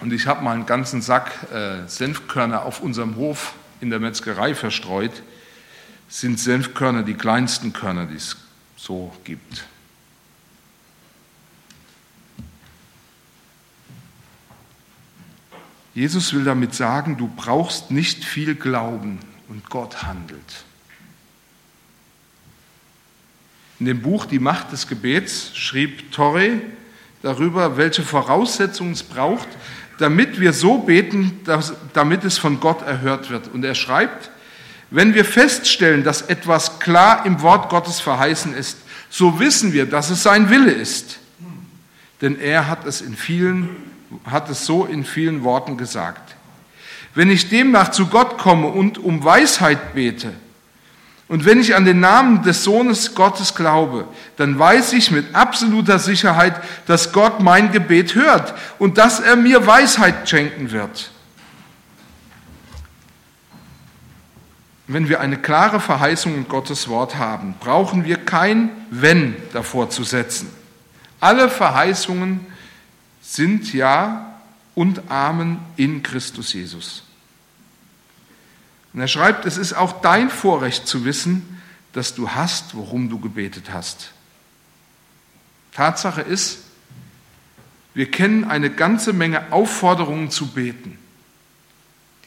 und 0.00 0.14
ich 0.14 0.26
habe 0.26 0.42
mal 0.42 0.54
einen 0.54 0.64
ganzen 0.64 1.02
Sack 1.02 1.52
äh, 1.52 1.86
Senfkörner 1.86 2.62
auf 2.62 2.80
unserem 2.80 3.16
Hof 3.16 3.52
in 3.82 3.90
der 3.90 4.00
Metzgerei 4.00 4.54
verstreut. 4.54 5.22
Sind 6.12 6.38
Senfkörner 6.38 7.04
die 7.04 7.14
kleinsten 7.14 7.72
Körner, 7.72 8.04
die 8.04 8.16
es 8.16 8.36
so 8.76 9.16
gibt. 9.24 9.64
Jesus 15.94 16.34
will 16.34 16.44
damit 16.44 16.74
sagen, 16.74 17.16
du 17.16 17.28
brauchst 17.34 17.90
nicht 17.90 18.24
viel 18.24 18.54
Glauben, 18.54 19.20
und 19.48 19.68
Gott 19.68 20.02
handelt. 20.02 20.64
In 23.78 23.86
dem 23.86 24.00
Buch 24.00 24.26
Die 24.26 24.38
Macht 24.38 24.72
des 24.72 24.88
Gebets 24.88 25.56
schrieb 25.56 26.12
Torre 26.12 26.60
darüber, 27.22 27.76
welche 27.76 28.02
Voraussetzungen 28.02 28.92
es 28.92 29.02
braucht, 29.02 29.48
damit 29.98 30.40
wir 30.40 30.52
so 30.52 30.78
beten, 30.78 31.40
dass, 31.44 31.74
damit 31.94 32.24
es 32.24 32.38
von 32.38 32.60
Gott 32.60 32.82
erhört 32.82 33.30
wird. 33.30 33.48
Und 33.48 33.64
er 33.64 33.74
schreibt, 33.74 34.30
wenn 34.92 35.14
wir 35.14 35.24
feststellen, 35.24 36.04
dass 36.04 36.22
etwas 36.22 36.78
klar 36.78 37.24
im 37.24 37.40
Wort 37.40 37.70
Gottes 37.70 38.00
verheißen 38.00 38.54
ist, 38.54 38.76
so 39.08 39.40
wissen 39.40 39.72
wir, 39.72 39.86
dass 39.86 40.10
es 40.10 40.22
sein 40.22 40.50
Wille 40.50 40.70
ist. 40.70 41.18
Denn 42.20 42.38
er 42.38 42.68
hat 42.68 42.86
es 42.86 43.00
in 43.00 43.16
vielen, 43.16 43.70
hat 44.24 44.50
es 44.50 44.66
so 44.66 44.84
in 44.84 45.04
vielen 45.04 45.44
Worten 45.44 45.78
gesagt. 45.78 46.36
Wenn 47.14 47.30
ich 47.30 47.48
demnach 47.48 47.90
zu 47.90 48.06
Gott 48.06 48.36
komme 48.38 48.68
und 48.68 48.98
um 48.98 49.24
Weisheit 49.24 49.94
bete, 49.94 50.32
und 51.28 51.46
wenn 51.46 51.60
ich 51.60 51.74
an 51.74 51.86
den 51.86 52.00
Namen 52.00 52.42
des 52.42 52.62
Sohnes 52.62 53.14
Gottes 53.14 53.54
glaube, 53.54 54.06
dann 54.36 54.58
weiß 54.58 54.92
ich 54.92 55.10
mit 55.10 55.34
absoluter 55.34 55.98
Sicherheit, 55.98 56.60
dass 56.86 57.12
Gott 57.12 57.40
mein 57.40 57.72
Gebet 57.72 58.14
hört 58.14 58.52
und 58.78 58.98
dass 58.98 59.20
er 59.20 59.36
mir 59.36 59.66
Weisheit 59.66 60.28
schenken 60.28 60.72
wird. 60.72 61.11
Wenn 64.92 65.08
wir 65.08 65.20
eine 65.20 65.38
klare 65.38 65.80
Verheißung 65.80 66.34
in 66.34 66.48
Gottes 66.48 66.88
Wort 66.88 67.16
haben, 67.16 67.54
brauchen 67.60 68.04
wir 68.04 68.18
kein 68.18 68.70
Wenn 68.90 69.36
davor 69.52 69.88
zu 69.88 70.04
setzen. 70.04 70.50
Alle 71.18 71.48
Verheißungen 71.48 72.46
sind 73.22 73.72
Ja 73.72 74.40
und 74.74 75.10
Amen 75.10 75.60
in 75.76 76.02
Christus 76.02 76.52
Jesus. 76.52 77.04
Und 78.92 79.00
er 79.00 79.08
schreibt, 79.08 79.46
es 79.46 79.56
ist 79.56 79.72
auch 79.72 80.02
dein 80.02 80.28
Vorrecht 80.28 80.86
zu 80.86 81.06
wissen, 81.06 81.62
dass 81.94 82.14
du 82.14 82.30
hast, 82.30 82.74
worum 82.74 83.08
du 83.08 83.18
gebetet 83.18 83.72
hast. 83.72 84.12
Tatsache 85.72 86.20
ist, 86.20 86.58
wir 87.94 88.10
kennen 88.10 88.44
eine 88.44 88.68
ganze 88.68 89.12
Menge 89.12 89.52
Aufforderungen 89.52 90.30
zu 90.30 90.48
beten. 90.48 90.98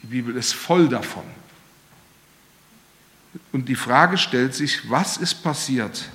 Die 0.02 0.08
Bibel 0.08 0.36
ist 0.36 0.52
voll 0.52 0.88
davon. 0.88 1.24
Und 3.52 3.68
die 3.68 3.74
Frage 3.74 4.18
stellt 4.18 4.54
sich, 4.54 4.90
was 4.90 5.16
ist 5.16 5.42
passiert, 5.42 6.08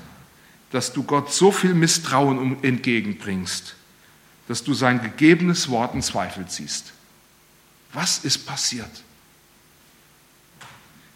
dass 0.71 0.93
du 0.93 1.03
Gott 1.03 1.33
so 1.33 1.51
viel 1.51 1.73
Misstrauen 1.73 2.63
entgegenbringst, 2.63 3.75
dass 4.47 4.63
du 4.63 4.73
sein 4.73 5.01
gegebenes 5.01 5.69
Wort 5.69 5.93
in 5.93 6.01
Zweifel 6.01 6.47
ziehst? 6.47 6.93
Was 7.93 8.19
ist 8.19 8.45
passiert? 8.45 9.03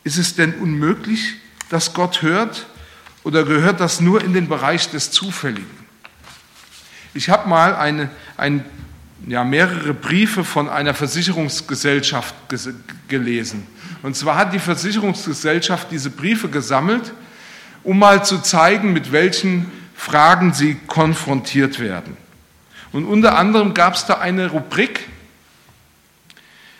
Ist 0.03 0.17
es 0.17 0.35
denn 0.35 0.55
unmöglich, 0.55 1.35
dass 1.69 1.93
Gott 1.93 2.21
hört 2.21 2.67
oder 3.23 3.43
gehört 3.43 3.79
das 3.79 4.01
nur 4.01 4.23
in 4.23 4.33
den 4.33 4.47
Bereich 4.47 4.89
des 4.91 5.09
Zufälligen? 5.11 5.85
Ich 7.13 7.29
habe 7.29 7.47
mal 7.47 7.73
eine, 7.75 8.11
ein, 8.35 8.65
ja, 9.25 9.43
mehrere 9.43 9.93
Briefe 9.93 10.43
von 10.43 10.67
einer 10.69 10.93
Versicherungsgesellschaft 10.93 12.35
gelesen. 13.07 13.65
Und 14.03 14.15
zwar 14.15 14.37
hat 14.37 14.53
die 14.53 14.59
Versicherungsgesellschaft 14.59 15.89
diese 15.91 16.09
Briefe 16.09 16.49
gesammelt, 16.49 17.13
um 17.83 17.99
mal 17.99 18.23
zu 18.25 18.39
zeigen, 18.39 18.93
mit 18.93 19.11
welchen 19.11 19.71
Fragen 19.95 20.53
sie 20.53 20.75
konfrontiert 20.87 21.79
werden. 21.79 22.17
Und 22.91 23.05
unter 23.05 23.37
anderem 23.37 23.73
gab 23.73 23.95
es 23.95 24.05
da 24.05 24.15
eine 24.19 24.49
Rubrik, 24.51 25.07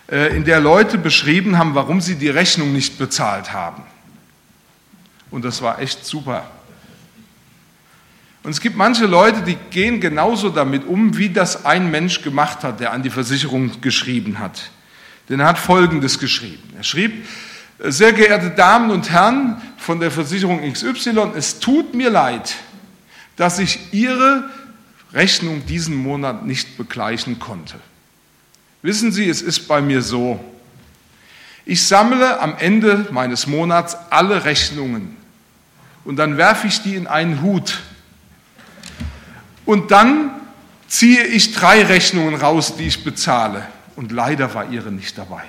äh, 0.10 0.36
in 0.36 0.46
der 0.46 0.60
Leute 0.60 0.98
beschrieben 0.98 1.58
haben, 1.58 1.74
warum 1.76 2.00
sie 2.00 2.16
die 2.16 2.30
Rechnung 2.30 2.74
nicht 2.74 2.98
bezahlt 2.98 3.54
haben. 3.54 3.84
Und 5.32 5.44
das 5.44 5.62
war 5.62 5.80
echt 5.80 6.06
super. 6.06 6.46
Und 8.44 8.52
es 8.52 8.62
gibt 8.62 8.78
manche 8.78 9.08
Leute, 9.08 9.42
die 9.42 9.58
gehen 9.72 10.00
genauso 10.00 10.50
damit 10.50 10.86
um, 10.86 11.18
wie 11.18 11.30
das 11.30 11.66
ein 11.66 11.90
Mensch 11.90 12.22
gemacht 12.22 12.64
hat, 12.64 12.80
der 12.80 12.94
an 12.94 13.02
die 13.02 13.10
Versicherung 13.10 13.82
geschrieben 13.82 14.38
hat. 14.38 14.70
Denn 15.30 15.40
er 15.40 15.48
hat 15.48 15.58
Folgendes 15.58 16.20
geschrieben. 16.20 16.74
Er 16.78 16.84
schrieb, 16.84 17.26
sehr 17.80 18.14
geehrte 18.14 18.52
Damen 18.52 18.92
und 18.92 19.10
Herren 19.10 19.62
von 19.78 20.00
der 20.00 20.12
Versicherung 20.12 20.62
XY, 20.72 21.32
es 21.36 21.60
tut 21.60 21.94
mir 21.94 22.10
leid, 22.10 22.56
dass 23.36 23.60
ich 23.60 23.80
Ihre 23.92 24.50
Rechnung 25.14 25.66
diesen 25.66 25.96
Monat 25.96 26.46
nicht 26.46 26.78
begleichen 26.78 27.40
konnte. 27.40 27.80
Wissen 28.82 29.12
Sie, 29.12 29.28
es 29.28 29.42
ist 29.42 29.68
bei 29.68 29.82
mir 29.82 30.02
so, 30.02 30.44
ich 31.66 31.88
sammle 31.88 32.40
am 32.40 32.56
Ende 32.60 33.08
meines 33.12 33.48
Monats 33.48 33.98
alle 34.12 34.46
Rechnungen 34.46 35.18
und 36.04 36.18
dann 36.18 36.38
werfe 36.38 36.68
ich 36.68 36.82
die 36.84 36.96
in 36.96 37.08
einen 37.08 37.42
Hut 37.42 37.82
und 39.66 39.90
dann 39.90 40.30
ziehe 40.88 41.24
ich 41.24 41.54
drei 41.54 41.84
Rechnungen 41.84 42.36
raus, 42.36 42.76
die 42.78 42.86
ich 42.86 43.04
bezahle. 43.04 43.68
Und 43.96 44.12
leider 44.12 44.54
war 44.54 44.70
ihre 44.70 44.92
nicht 44.92 45.18
dabei. 45.18 45.44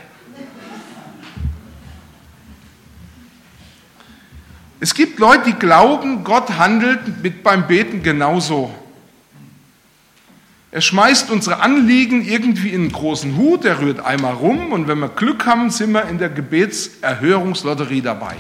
Es 4.79 4.95
gibt 4.95 5.19
Leute, 5.19 5.45
die 5.47 5.59
glauben, 5.59 6.23
Gott 6.23 6.59
handelt 6.59 7.23
mit 7.23 7.43
beim 7.43 7.67
Beten 7.67 8.03
genauso. 8.03 8.73
Er 10.71 10.83
schmeißt 10.83 11.31
unsere 11.31 11.61
Anliegen 11.61 12.23
irgendwie 12.23 12.69
in 12.69 12.83
einen 12.83 12.93
großen 12.93 13.37
Hut, 13.37 13.65
er 13.65 13.81
rührt 13.81 14.01
einmal 14.01 14.35
rum 14.35 14.73
und 14.73 14.89
wenn 14.89 14.99
wir 14.99 15.09
Glück 15.09 15.47
haben, 15.47 15.71
sind 15.71 15.93
wir 15.93 16.05
in 16.05 16.19
der 16.19 16.29
Gebetserhörungslotterie 16.29 18.03
dabei. 18.03 18.37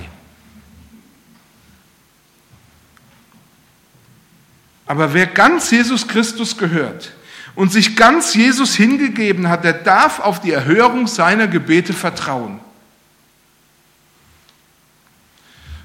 Aber 4.86 5.14
wer 5.14 5.26
ganz 5.26 5.70
Jesus 5.70 6.06
Christus 6.06 6.58
gehört 6.58 7.12
und 7.56 7.72
sich 7.72 7.96
ganz 7.96 8.34
Jesus 8.34 8.74
hingegeben 8.76 9.48
hat, 9.48 9.64
der 9.64 9.72
darf 9.72 10.20
auf 10.20 10.40
die 10.40 10.52
Erhörung 10.52 11.08
seiner 11.08 11.48
Gebete 11.48 11.92
vertrauen. 11.92 12.60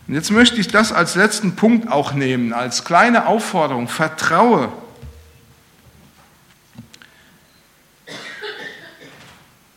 Und 0.07 0.15
jetzt 0.15 0.29
möchte 0.29 0.59
ich 0.59 0.67
das 0.67 0.91
als 0.91 1.15
letzten 1.15 1.55
Punkt 1.55 1.89
auch 1.89 2.11
nehmen, 2.13 2.51
als 2.51 2.83
kleine 2.83 3.27
Aufforderung. 3.27 3.87
Vertraue. 3.87 4.71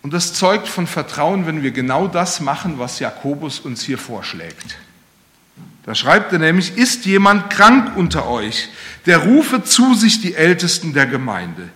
Und 0.02 0.12
das 0.12 0.34
zeugt 0.34 0.66
von 0.66 0.88
Vertrauen, 0.88 1.46
wenn 1.46 1.62
wir 1.62 1.70
genau 1.70 2.08
das 2.08 2.40
machen, 2.40 2.80
was 2.80 2.98
Jakobus 2.98 3.60
uns 3.60 3.82
hier 3.84 3.96
vorschlägt. 3.96 4.76
Da 5.84 5.94
schreibt 5.94 6.32
er 6.32 6.40
nämlich, 6.40 6.76
ist 6.76 7.04
jemand 7.04 7.50
krank 7.50 7.96
unter 7.96 8.26
euch, 8.26 8.68
der 9.06 9.18
rufe 9.18 9.62
zu 9.62 9.94
sich 9.94 10.20
die 10.20 10.34
Ältesten 10.34 10.94
der 10.94 11.06
Gemeinde, 11.06 11.68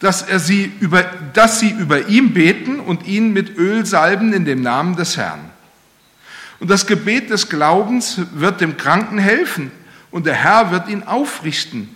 dass, 0.00 0.22
er 0.22 0.38
sie 0.38 0.72
über, 0.80 1.02
dass 1.32 1.60
sie 1.60 1.70
über 1.70 2.08
ihm 2.08 2.34
beten 2.34 2.80
und 2.80 3.06
ihn 3.06 3.32
mit 3.32 3.56
Öl 3.56 3.86
salben 3.86 4.32
in 4.32 4.44
dem 4.44 4.62
Namen 4.62 4.96
des 4.96 5.16
Herrn. 5.16 5.50
Und 6.60 6.70
das 6.70 6.86
Gebet 6.86 7.30
des 7.30 7.48
Glaubens 7.48 8.20
wird 8.32 8.60
dem 8.60 8.76
Kranken 8.76 9.18
helfen 9.18 9.70
und 10.10 10.26
der 10.26 10.34
Herr 10.34 10.70
wird 10.70 10.88
ihn 10.88 11.02
aufrichten. 11.02 11.88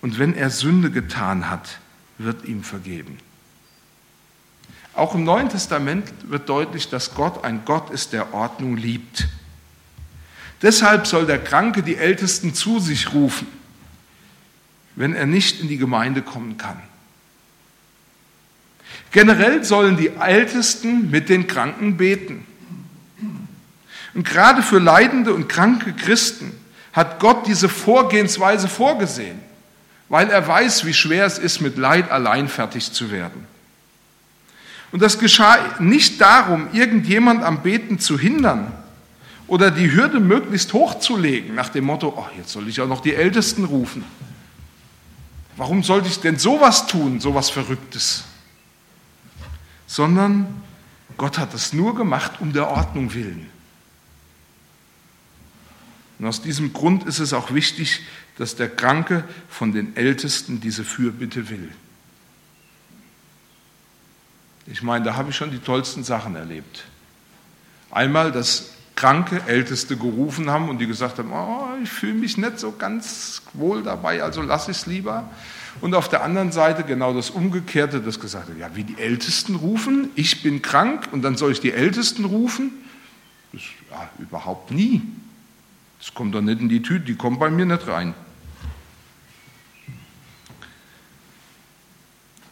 Und 0.00 0.18
wenn 0.18 0.34
er 0.34 0.50
Sünde 0.50 0.90
getan 0.90 1.50
hat, 1.50 1.78
wird 2.18 2.44
ihm 2.44 2.62
vergeben. 2.62 3.18
Auch 4.94 5.14
im 5.14 5.24
Neuen 5.24 5.48
Testament 5.48 6.04
wird 6.28 6.48
deutlich, 6.48 6.88
dass 6.88 7.14
Gott 7.14 7.44
ein 7.44 7.64
Gott 7.64 7.90
ist, 7.90 8.12
der 8.12 8.32
Ordnung 8.32 8.76
liebt. 8.76 9.26
Deshalb 10.62 11.06
soll 11.06 11.26
der 11.26 11.42
Kranke 11.42 11.82
die 11.82 11.96
Ältesten 11.96 12.54
zu 12.54 12.78
sich 12.78 13.12
rufen, 13.12 13.46
wenn 14.94 15.14
er 15.14 15.26
nicht 15.26 15.60
in 15.60 15.68
die 15.68 15.78
Gemeinde 15.78 16.22
kommen 16.22 16.56
kann. 16.56 16.80
Generell 19.14 19.62
sollen 19.62 19.96
die 19.96 20.10
Ältesten 20.20 21.08
mit 21.08 21.28
den 21.28 21.46
Kranken 21.46 21.96
beten. 21.96 22.44
Und 24.12 24.26
gerade 24.26 24.60
für 24.60 24.80
leidende 24.80 25.32
und 25.32 25.48
kranke 25.48 25.92
Christen 25.92 26.50
hat 26.92 27.20
Gott 27.20 27.46
diese 27.46 27.68
Vorgehensweise 27.68 28.66
vorgesehen, 28.66 29.38
weil 30.08 30.30
er 30.30 30.48
weiß, 30.48 30.84
wie 30.84 30.92
schwer 30.92 31.26
es 31.26 31.38
ist, 31.38 31.60
mit 31.60 31.78
Leid 31.78 32.10
allein 32.10 32.48
fertig 32.48 32.90
zu 32.90 33.12
werden. 33.12 33.46
Und 34.90 35.00
das 35.00 35.20
geschah 35.20 35.58
nicht 35.78 36.20
darum, 36.20 36.66
irgendjemand 36.72 37.44
am 37.44 37.62
Beten 37.62 38.00
zu 38.00 38.18
hindern, 38.18 38.72
oder 39.46 39.70
die 39.70 39.92
Hürde 39.92 40.18
möglichst 40.18 40.72
hochzulegen, 40.72 41.54
nach 41.54 41.68
dem 41.68 41.84
Motto, 41.84 42.14
oh, 42.16 42.26
jetzt 42.36 42.50
soll 42.50 42.66
ich 42.66 42.80
auch 42.80 42.88
noch 42.88 43.00
die 43.00 43.14
Ältesten 43.14 43.62
rufen. 43.62 44.02
Warum 45.56 45.84
sollte 45.84 46.08
ich 46.08 46.18
denn 46.18 46.36
sowas 46.36 46.88
tun, 46.88 47.20
sowas 47.20 47.48
Verrücktes? 47.50 48.24
Sondern 49.86 50.62
Gott 51.16 51.38
hat 51.38 51.54
es 51.54 51.72
nur 51.72 51.94
gemacht 51.94 52.40
um 52.40 52.52
der 52.52 52.68
Ordnung 52.68 53.14
willen. 53.14 53.48
Und 56.18 56.26
aus 56.26 56.42
diesem 56.42 56.72
Grund 56.72 57.04
ist 57.04 57.18
es 57.18 57.32
auch 57.32 57.52
wichtig, 57.52 58.00
dass 58.38 58.56
der 58.56 58.68
Kranke 58.68 59.24
von 59.48 59.72
den 59.72 59.96
Ältesten 59.96 60.60
diese 60.60 60.84
Fürbitte 60.84 61.48
will. 61.48 61.70
Ich 64.66 64.82
meine, 64.82 65.04
da 65.04 65.16
habe 65.16 65.30
ich 65.30 65.36
schon 65.36 65.50
die 65.50 65.58
tollsten 65.58 66.04
Sachen 66.04 66.36
erlebt. 66.36 66.84
Einmal, 67.90 68.32
dass 68.32 68.70
kranke 68.96 69.42
Älteste 69.46 69.96
gerufen 69.96 70.50
haben 70.50 70.68
und 70.68 70.78
die 70.78 70.86
gesagt 70.86 71.18
haben, 71.18 71.32
oh, 71.32 71.68
ich 71.82 71.90
fühle 71.90 72.14
mich 72.14 72.38
nicht 72.38 72.58
so 72.58 72.72
ganz 72.72 73.42
wohl 73.52 73.82
dabei, 73.82 74.22
also 74.22 74.40
lass 74.40 74.68
es 74.68 74.86
lieber. 74.86 75.28
Und 75.80 75.94
auf 75.94 76.08
der 76.08 76.22
anderen 76.22 76.52
Seite 76.52 76.84
genau 76.84 77.12
das 77.12 77.30
Umgekehrte, 77.30 78.00
das 78.00 78.20
gesagt 78.20 78.48
hat, 78.48 78.56
ja, 78.56 78.74
wie 78.74 78.84
die 78.84 78.98
Ältesten 78.98 79.56
rufen, 79.56 80.10
ich 80.14 80.42
bin 80.42 80.62
krank 80.62 81.08
und 81.12 81.22
dann 81.22 81.36
soll 81.36 81.52
ich 81.52 81.60
die 81.60 81.72
Ältesten 81.72 82.24
rufen? 82.24 82.72
Das, 83.52 83.62
ja, 83.90 84.08
überhaupt 84.18 84.70
nie. 84.70 85.02
Das 85.98 86.14
kommt 86.14 86.34
doch 86.34 86.42
nicht 86.42 86.60
in 86.60 86.68
die 86.68 86.82
Tüte, 86.82 87.04
die 87.06 87.16
kommt 87.16 87.40
bei 87.40 87.50
mir 87.50 87.66
nicht 87.66 87.86
rein. 87.86 88.14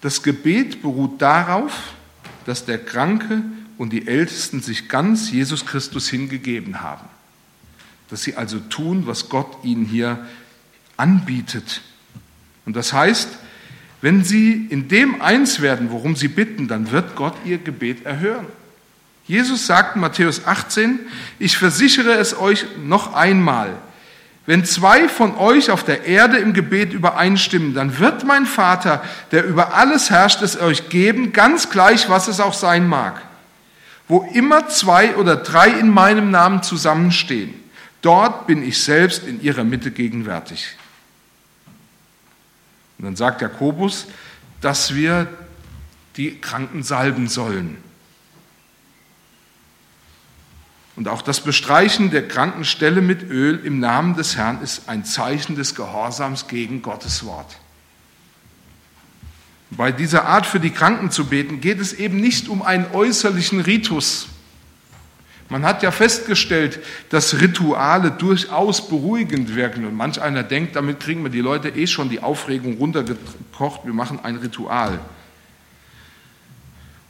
Das 0.00 0.22
Gebet 0.22 0.82
beruht 0.82 1.22
darauf, 1.22 1.94
dass 2.44 2.64
der 2.64 2.84
Kranke 2.84 3.42
und 3.78 3.92
die 3.92 4.08
Ältesten 4.08 4.60
sich 4.60 4.88
ganz 4.88 5.30
Jesus 5.30 5.64
Christus 5.64 6.08
hingegeben 6.08 6.80
haben. 6.80 7.08
Dass 8.10 8.22
sie 8.22 8.36
also 8.36 8.58
tun, 8.58 9.06
was 9.06 9.28
Gott 9.28 9.64
ihnen 9.64 9.84
hier 9.84 10.26
anbietet. 10.96 11.82
Und 12.64 12.76
das 12.76 12.92
heißt, 12.92 13.28
wenn 14.00 14.24
sie 14.24 14.66
in 14.68 14.88
dem 14.88 15.22
eins 15.22 15.60
werden, 15.60 15.90
worum 15.90 16.16
sie 16.16 16.28
bitten, 16.28 16.68
dann 16.68 16.90
wird 16.90 17.14
Gott 17.14 17.34
ihr 17.44 17.58
Gebet 17.58 18.04
erhören. 18.04 18.46
Jesus 19.26 19.66
sagt 19.66 19.94
in 19.94 20.00
Matthäus 20.00 20.46
18, 20.46 20.98
ich 21.38 21.56
versichere 21.56 22.14
es 22.14 22.36
euch 22.36 22.66
noch 22.84 23.14
einmal, 23.14 23.76
wenn 24.44 24.64
zwei 24.64 25.08
von 25.08 25.36
euch 25.36 25.70
auf 25.70 25.84
der 25.84 26.04
Erde 26.04 26.38
im 26.38 26.52
Gebet 26.52 26.92
übereinstimmen, 26.92 27.74
dann 27.74 28.00
wird 28.00 28.24
mein 28.24 28.44
Vater, 28.44 29.04
der 29.30 29.44
über 29.44 29.74
alles 29.74 30.10
herrscht, 30.10 30.42
es 30.42 30.60
euch 30.60 30.88
geben, 30.88 31.32
ganz 31.32 31.70
gleich, 31.70 32.08
was 32.08 32.26
es 32.26 32.40
auch 32.40 32.54
sein 32.54 32.88
mag. 32.88 33.22
Wo 34.08 34.28
immer 34.34 34.66
zwei 34.66 35.14
oder 35.14 35.36
drei 35.36 35.68
in 35.68 35.88
meinem 35.88 36.32
Namen 36.32 36.64
zusammenstehen, 36.64 37.54
dort 38.02 38.48
bin 38.48 38.66
ich 38.66 38.82
selbst 38.82 39.24
in 39.24 39.40
ihrer 39.40 39.62
Mitte 39.62 39.92
gegenwärtig. 39.92 40.76
Und 43.02 43.06
dann 43.06 43.16
sagt 43.16 43.42
Jakobus, 43.42 44.06
dass 44.60 44.94
wir 44.94 45.26
die 46.16 46.38
Kranken 46.38 46.84
salben 46.84 47.26
sollen. 47.26 47.76
Und 50.94 51.08
auch 51.08 51.20
das 51.22 51.40
Bestreichen 51.40 52.12
der 52.12 52.28
Krankenstelle 52.28 53.00
mit 53.00 53.24
Öl 53.24 53.60
im 53.64 53.80
Namen 53.80 54.14
des 54.14 54.36
Herrn 54.36 54.62
ist 54.62 54.88
ein 54.88 55.04
Zeichen 55.04 55.56
des 55.56 55.74
Gehorsams 55.74 56.46
gegen 56.46 56.80
Gottes 56.80 57.24
Wort. 57.24 57.56
Bei 59.70 59.90
dieser 59.90 60.26
Art 60.26 60.46
für 60.46 60.60
die 60.60 60.70
Kranken 60.70 61.10
zu 61.10 61.26
beten 61.26 61.60
geht 61.60 61.80
es 61.80 61.92
eben 61.94 62.20
nicht 62.20 62.46
um 62.46 62.62
einen 62.62 62.86
äußerlichen 62.92 63.62
Ritus. 63.62 64.28
Man 65.52 65.66
hat 65.66 65.82
ja 65.82 65.90
festgestellt, 65.90 66.80
dass 67.10 67.42
Rituale 67.42 68.10
durchaus 68.10 68.88
beruhigend 68.88 69.54
wirken. 69.54 69.84
Und 69.84 69.94
manch 69.94 70.18
einer 70.18 70.42
denkt, 70.42 70.76
damit 70.76 70.98
kriegen 70.98 71.22
wir 71.24 71.30
die 71.30 71.42
Leute 71.42 71.68
eh 71.68 71.86
schon 71.86 72.08
die 72.08 72.20
Aufregung 72.20 72.78
runtergekocht, 72.78 73.84
wir 73.84 73.92
machen 73.92 74.18
ein 74.22 74.36
Ritual. 74.36 74.98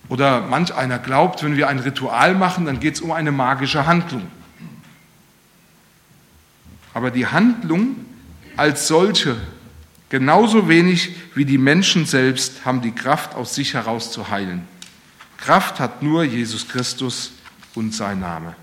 Oder 0.09 0.41
manch 0.41 0.75
einer 0.75 0.99
glaubt, 0.99 1.45
wenn 1.45 1.57
wir 1.57 1.69
ein 1.69 1.79
Ritual 1.79 2.35
machen, 2.35 2.67
dann 2.67 2.81
geht 2.81 2.97
es 2.97 3.01
um 3.01 3.13
eine 3.13 3.31
magische 3.31 3.87
Handlung. 3.87 4.27
Aber 6.95 7.13
die 7.13 7.29
Handlung 7.29 7.95
als 8.57 8.89
solche, 8.89 9.37
genauso 10.09 10.69
wenig 10.69 11.15
wie 11.37 11.45
die 11.45 11.59
Menschen 11.59 12.07
selbst, 12.07 12.65
haben 12.65 12.83
die 12.83 12.91
Kraft 12.91 13.37
aus 13.37 13.55
sich 13.55 13.75
heraus 13.75 14.11
zu 14.11 14.31
heilen. 14.31 14.67
Kraft 15.37 15.79
hat 15.79 16.03
nur 16.03 16.25
Jesus 16.25 16.67
Christus 16.67 17.35
und 17.75 17.95
sein 17.95 18.21
Name. 18.21 18.55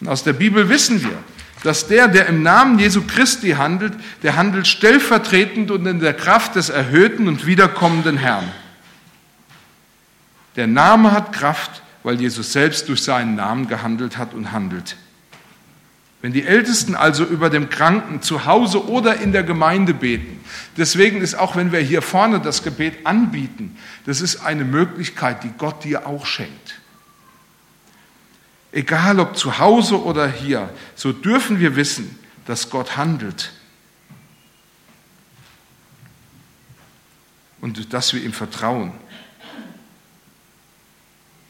Und 0.00 0.08
aus 0.08 0.24
der 0.24 0.32
Bibel 0.32 0.68
wissen 0.68 1.02
wir, 1.02 1.18
dass 1.62 1.88
der, 1.88 2.08
der 2.08 2.26
im 2.26 2.42
Namen 2.42 2.78
Jesu 2.78 3.02
Christi 3.06 3.50
handelt, 3.52 3.94
der 4.22 4.36
handelt 4.36 4.66
stellvertretend 4.66 5.70
und 5.70 5.86
in 5.86 6.00
der 6.00 6.14
Kraft 6.14 6.54
des 6.54 6.68
erhöhten 6.68 7.28
und 7.28 7.46
wiederkommenden 7.46 8.18
Herrn. 8.18 8.50
Der 10.56 10.66
Name 10.66 11.12
hat 11.12 11.32
Kraft, 11.32 11.82
weil 12.02 12.20
Jesus 12.20 12.52
selbst 12.52 12.88
durch 12.88 13.02
seinen 13.02 13.34
Namen 13.34 13.68
gehandelt 13.68 14.16
hat 14.16 14.32
und 14.32 14.52
handelt. 14.52 14.96
Wenn 16.22 16.32
die 16.32 16.44
Ältesten 16.44 16.96
also 16.96 17.24
über 17.24 17.50
dem 17.50 17.68
Kranken 17.70 18.20
zu 18.20 18.46
Hause 18.46 18.88
oder 18.88 19.20
in 19.20 19.32
der 19.32 19.42
Gemeinde 19.42 19.94
beten, 19.94 20.40
deswegen 20.76 21.20
ist 21.20 21.34
auch, 21.34 21.54
wenn 21.54 21.70
wir 21.72 21.78
hier 21.78 22.02
vorne 22.02 22.40
das 22.40 22.64
Gebet 22.64 23.06
anbieten, 23.06 23.76
das 24.06 24.20
ist 24.20 24.44
eine 24.44 24.64
Möglichkeit, 24.64 25.44
die 25.44 25.52
Gott 25.56 25.84
dir 25.84 26.06
auch 26.06 26.26
schenkt. 26.26 26.65
Egal 28.76 29.20
ob 29.20 29.38
zu 29.38 29.58
Hause 29.58 30.04
oder 30.04 30.30
hier, 30.30 30.68
so 30.96 31.10
dürfen 31.10 31.60
wir 31.60 31.76
wissen, 31.76 32.18
dass 32.44 32.68
Gott 32.68 32.98
handelt 32.98 33.50
und 37.62 37.94
dass 37.94 38.12
wir 38.12 38.22
ihm 38.22 38.34
vertrauen. 38.34 38.92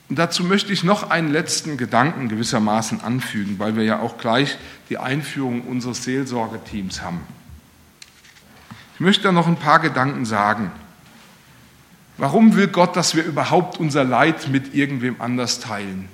Und 0.08 0.20
dazu 0.20 0.44
möchte 0.44 0.72
ich 0.72 0.84
noch 0.84 1.10
einen 1.10 1.32
letzten 1.32 1.76
Gedanken 1.76 2.28
gewissermaßen 2.28 3.00
anfügen, 3.00 3.58
weil 3.58 3.74
wir 3.74 3.82
ja 3.82 3.98
auch 3.98 4.18
gleich 4.18 4.56
die 4.88 4.98
Einführung 4.98 5.62
unseres 5.62 6.04
Seelsorgeteams 6.04 7.02
haben. 7.02 7.22
Ich 8.94 9.00
möchte 9.00 9.24
da 9.24 9.32
noch 9.32 9.48
ein 9.48 9.58
paar 9.58 9.80
Gedanken 9.80 10.26
sagen. 10.26 10.70
Warum 12.18 12.54
will 12.54 12.68
Gott, 12.68 12.94
dass 12.94 13.16
wir 13.16 13.24
überhaupt 13.24 13.80
unser 13.80 14.04
Leid 14.04 14.46
mit 14.46 14.76
irgendwem 14.76 15.20
anders 15.20 15.58
teilen? 15.58 16.08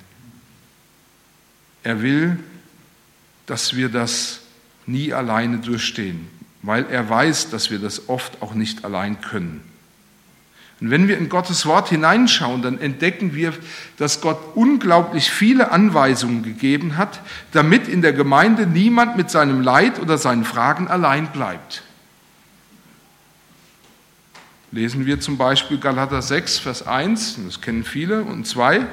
Er 1.83 2.01
will, 2.01 2.39
dass 3.45 3.75
wir 3.75 3.89
das 3.89 4.41
nie 4.85 5.13
alleine 5.13 5.57
durchstehen, 5.57 6.27
weil 6.61 6.85
er 6.89 7.09
weiß, 7.09 7.49
dass 7.49 7.71
wir 7.71 7.79
das 7.79 8.09
oft 8.09 8.41
auch 8.41 8.53
nicht 8.53 8.85
allein 8.85 9.21
können. 9.21 9.61
Und 10.83 10.91
wenn 10.91 11.07
wir 11.07 11.17
in 11.17 11.29
Gottes 11.29 11.65
Wort 11.65 11.89
hineinschauen, 11.89 12.61
dann 12.61 12.81
entdecken 12.81 13.33
wir, 13.35 13.53
dass 13.97 14.19
Gott 14.19 14.37
unglaublich 14.55 15.31
viele 15.31 15.71
Anweisungen 15.71 16.43
gegeben 16.43 16.97
hat, 16.97 17.21
damit 17.53 17.87
in 17.87 18.01
der 18.01 18.11
Gemeinde 18.11 18.67
niemand 18.67 19.15
mit 19.15 19.29
seinem 19.29 19.61
Leid 19.61 20.01
oder 20.01 20.17
seinen 20.17 20.43
Fragen 20.43 20.89
allein 20.89 21.27
bleibt. 21.27 21.83
Lesen 24.71 25.05
wir 25.05 25.19
zum 25.21 25.37
Beispiel 25.37 25.77
Galater 25.77 26.21
6, 26.21 26.57
Vers 26.57 26.85
1, 26.85 27.37
das 27.45 27.61
kennen 27.61 27.85
viele, 27.85 28.23
und 28.23 28.45
2. 28.45 28.85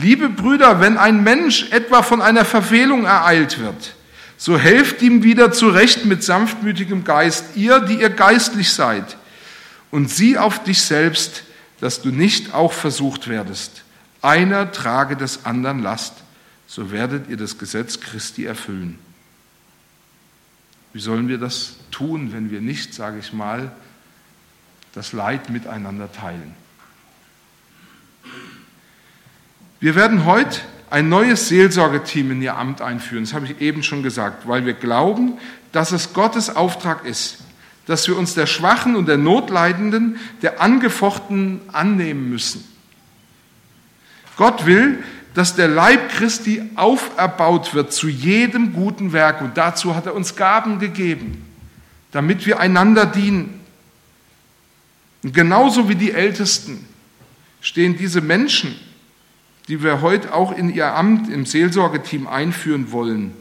Liebe 0.00 0.28
Brüder, 0.30 0.80
wenn 0.80 0.96
ein 0.96 1.22
Mensch 1.22 1.70
etwa 1.70 2.02
von 2.02 2.22
einer 2.22 2.44
Verfehlung 2.44 3.04
ereilt 3.04 3.58
wird, 3.58 3.94
so 4.38 4.58
helft 4.58 5.02
ihm 5.02 5.22
wieder 5.22 5.52
zurecht 5.52 6.06
mit 6.06 6.24
sanftmütigem 6.24 7.04
Geist, 7.04 7.56
ihr, 7.56 7.80
die 7.80 8.00
ihr 8.00 8.08
geistlich 8.08 8.72
seid 8.72 9.18
und 9.90 10.08
sieh 10.10 10.38
auf 10.38 10.64
dich 10.64 10.80
selbst, 10.82 11.42
dass 11.80 12.00
du 12.00 12.10
nicht 12.10 12.54
auch 12.54 12.72
versucht 12.72 13.28
werdest. 13.28 13.82
Einer 14.22 14.72
trage 14.72 15.16
des 15.16 15.44
anderen 15.44 15.82
Last, 15.82 16.14
so 16.66 16.90
werdet 16.90 17.28
ihr 17.28 17.36
das 17.36 17.58
Gesetz 17.58 18.00
Christi 18.00 18.44
erfüllen. 18.46 18.98
Wie 20.92 21.00
sollen 21.00 21.28
wir 21.28 21.38
das 21.38 21.74
tun, 21.90 22.32
wenn 22.32 22.50
wir 22.50 22.60
nicht, 22.60 22.94
sage 22.94 23.18
ich 23.18 23.32
mal, 23.32 23.72
das 24.94 25.12
Leid 25.12 25.50
miteinander 25.50 26.10
teilen? 26.10 26.54
Wir 29.80 29.94
werden 29.94 30.26
heute 30.26 30.60
ein 30.90 31.08
neues 31.08 31.48
Seelsorgeteam 31.48 32.32
in 32.32 32.42
Ihr 32.42 32.58
Amt 32.58 32.82
einführen. 32.82 33.24
Das 33.24 33.32
habe 33.32 33.46
ich 33.46 33.60
eben 33.62 33.82
schon 33.82 34.02
gesagt, 34.02 34.46
weil 34.46 34.66
wir 34.66 34.74
glauben, 34.74 35.38
dass 35.72 35.92
es 35.92 36.12
Gottes 36.12 36.54
Auftrag 36.54 37.06
ist, 37.06 37.38
dass 37.86 38.06
wir 38.06 38.18
uns 38.18 38.34
der 38.34 38.46
Schwachen 38.46 38.94
und 38.94 39.08
der 39.08 39.16
Notleidenden, 39.16 40.18
der 40.42 40.60
Angefochten 40.60 41.62
annehmen 41.72 42.28
müssen. 42.28 42.62
Gott 44.36 44.66
will, 44.66 45.02
dass 45.32 45.56
der 45.56 45.68
Leib 45.68 46.10
Christi 46.10 46.62
auferbaut 46.74 47.72
wird 47.72 47.92
zu 47.92 48.08
jedem 48.08 48.74
guten 48.74 49.12
Werk. 49.12 49.40
Und 49.40 49.56
dazu 49.56 49.94
hat 49.94 50.04
er 50.04 50.14
uns 50.14 50.36
Gaben 50.36 50.78
gegeben, 50.78 51.46
damit 52.10 52.44
wir 52.44 52.60
einander 52.60 53.06
dienen. 53.06 53.60
Und 55.22 55.32
genauso 55.32 55.88
wie 55.88 55.94
die 55.94 56.12
Ältesten 56.12 56.86
stehen 57.60 57.96
diese 57.96 58.20
Menschen, 58.20 58.74
die 59.68 59.82
wir 59.82 60.00
heute 60.00 60.34
auch 60.34 60.52
in 60.52 60.70
ihr 60.70 60.94
Amt 60.94 61.30
im 61.30 61.46
Seelsorgeteam 61.46 62.26
einführen 62.26 62.92
wollen, 62.92 63.34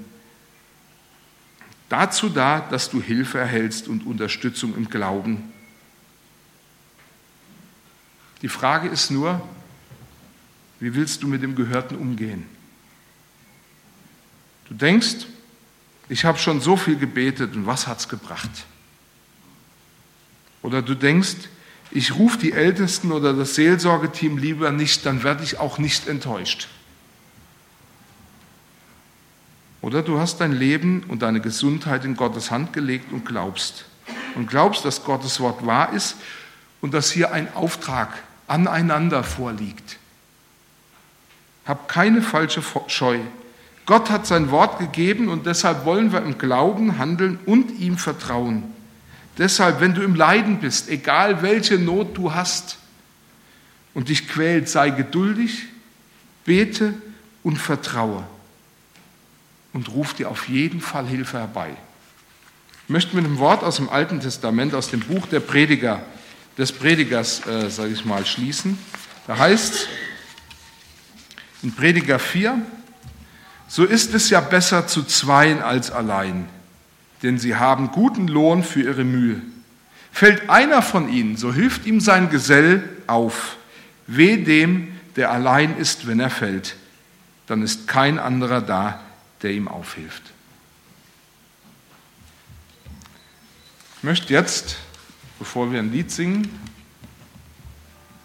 dazu 1.89 2.29
da, 2.29 2.59
dass 2.59 2.89
du 2.89 3.01
Hilfe 3.01 3.39
erhältst 3.39 3.87
und 3.87 4.05
Unterstützung 4.05 4.75
im 4.75 4.89
Glauben. 4.89 5.51
Die 8.41 8.49
Frage 8.49 8.87
ist 8.87 9.11
nur, 9.11 9.41
wie 10.79 10.93
willst 10.95 11.23
du 11.23 11.27
mit 11.27 11.43
dem 11.43 11.55
Gehörten 11.55 11.97
umgehen? 11.97 12.45
Du 14.67 14.75
denkst, 14.75 15.25
ich 16.07 16.25
habe 16.25 16.37
schon 16.37 16.61
so 16.61 16.77
viel 16.77 16.95
gebetet 16.95 17.55
und 17.55 17.65
was 17.65 17.87
hat 17.87 17.99
es 17.99 18.07
gebracht? 18.07 18.49
Oder 20.61 20.81
du 20.81 20.95
denkst, 20.95 21.49
ich 21.91 22.15
rufe 22.15 22.37
die 22.37 22.51
Ältesten 22.51 23.11
oder 23.11 23.33
das 23.33 23.55
Seelsorgeteam 23.55 24.37
lieber 24.37 24.71
nicht, 24.71 25.05
dann 25.05 25.23
werde 25.23 25.43
ich 25.43 25.59
auch 25.59 25.77
nicht 25.79 26.07
enttäuscht. 26.07 26.67
Oder 29.81 30.03
du 30.03 30.19
hast 30.19 30.39
dein 30.41 30.51
Leben 30.51 31.03
und 31.07 31.21
deine 31.21 31.39
Gesundheit 31.39 32.05
in 32.05 32.15
Gottes 32.15 32.51
Hand 32.51 32.73
gelegt 32.73 33.11
und 33.11 33.25
glaubst. 33.25 33.85
Und 34.35 34.47
glaubst, 34.47 34.85
dass 34.85 35.03
Gottes 35.03 35.39
Wort 35.39 35.65
wahr 35.65 35.93
ist 35.93 36.17
und 36.81 36.93
dass 36.93 37.11
hier 37.11 37.31
ein 37.31 37.53
Auftrag 37.55 38.09
aneinander 38.47 39.23
vorliegt. 39.23 39.97
Hab 41.65 41.87
keine 41.87 42.21
falsche 42.21 42.61
Scheu. 42.87 43.19
Gott 43.85 44.09
hat 44.09 44.27
sein 44.27 44.51
Wort 44.51 44.79
gegeben 44.79 45.29
und 45.29 45.45
deshalb 45.45 45.85
wollen 45.85 46.11
wir 46.11 46.21
im 46.21 46.37
Glauben 46.37 46.97
handeln 46.97 47.39
und 47.45 47.71
ihm 47.79 47.97
vertrauen. 47.97 48.63
Deshalb, 49.39 49.79
wenn 49.79 49.95
du 49.95 50.03
im 50.03 50.15
Leiden 50.15 50.59
bist, 50.59 50.89
egal 50.89 51.41
welche 51.41 51.79
Not 51.79 52.17
du 52.17 52.33
hast 52.33 52.77
und 53.93 54.09
dich 54.09 54.27
quält, 54.27 54.67
sei 54.67 54.89
geduldig, 54.89 55.63
bete 56.43 56.93
und 57.41 57.57
vertraue 57.57 58.27
und 59.71 59.89
ruft 59.89 60.19
dir 60.19 60.29
auf 60.29 60.49
jeden 60.49 60.81
Fall 60.81 61.07
Hilfe 61.07 61.39
herbei. 61.39 61.69
Ich 62.83 62.89
möchte 62.89 63.15
mit 63.15 63.23
einem 63.23 63.37
Wort 63.39 63.63
aus 63.63 63.77
dem 63.77 63.87
Alten 63.87 64.19
Testament, 64.19 64.75
aus 64.75 64.89
dem 64.89 64.99
Buch 64.99 65.25
der 65.27 65.39
Prediger, 65.39 66.01
des 66.57 66.73
Predigers, 66.73 67.47
äh, 67.47 67.69
sage 67.69 67.93
ich 67.93 68.03
mal, 68.03 68.25
schließen. 68.25 68.77
Da 69.25 69.37
heißt 69.37 69.87
in 71.63 71.73
Prediger 71.73 72.19
4, 72.19 72.61
so 73.69 73.85
ist 73.85 74.13
es 74.13 74.29
ja 74.29 74.41
besser 74.41 74.85
zu 74.85 75.03
zweien 75.03 75.61
als 75.61 75.91
allein, 75.91 76.49
denn 77.23 77.37
sie 77.37 77.55
haben 77.55 77.91
guten 77.91 78.27
Lohn 78.27 78.63
für 78.63 78.81
ihre 78.81 79.03
Mühe. 79.03 79.41
Fällt 80.11 80.49
einer 80.49 80.81
von 80.81 81.09
ihnen, 81.09 81.37
so 81.37 81.53
hilft 81.53 81.85
ihm 81.85 81.99
sein 81.99 82.29
Gesell 82.29 82.87
auf. 83.07 83.57
Weh 84.07 84.37
dem, 84.37 84.99
der 85.15 85.31
allein 85.31 85.77
ist, 85.77 86.07
wenn 86.07 86.19
er 86.19 86.29
fällt, 86.29 86.75
dann 87.47 87.61
ist 87.61 87.87
kein 87.87 88.19
anderer 88.19 88.61
da, 88.61 89.01
der 89.41 89.51
ihm 89.51 89.67
aufhilft. 89.67 90.23
Ich 93.97 94.03
möchte 94.03 94.33
jetzt, 94.33 94.77
bevor 95.39 95.71
wir 95.71 95.79
ein 95.79 95.91
Lied 95.91 96.09
singen, 96.09 96.49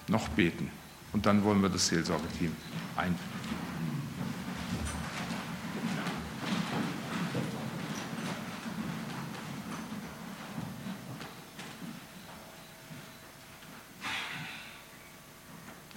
noch 0.09 0.29
beten. 0.29 0.71
Und 1.13 1.27
dann 1.27 1.43
wollen 1.45 1.63
wir 1.63 1.69
das 1.69 1.89
Seelsorgeteam 1.89 2.53
ein. 2.97 3.15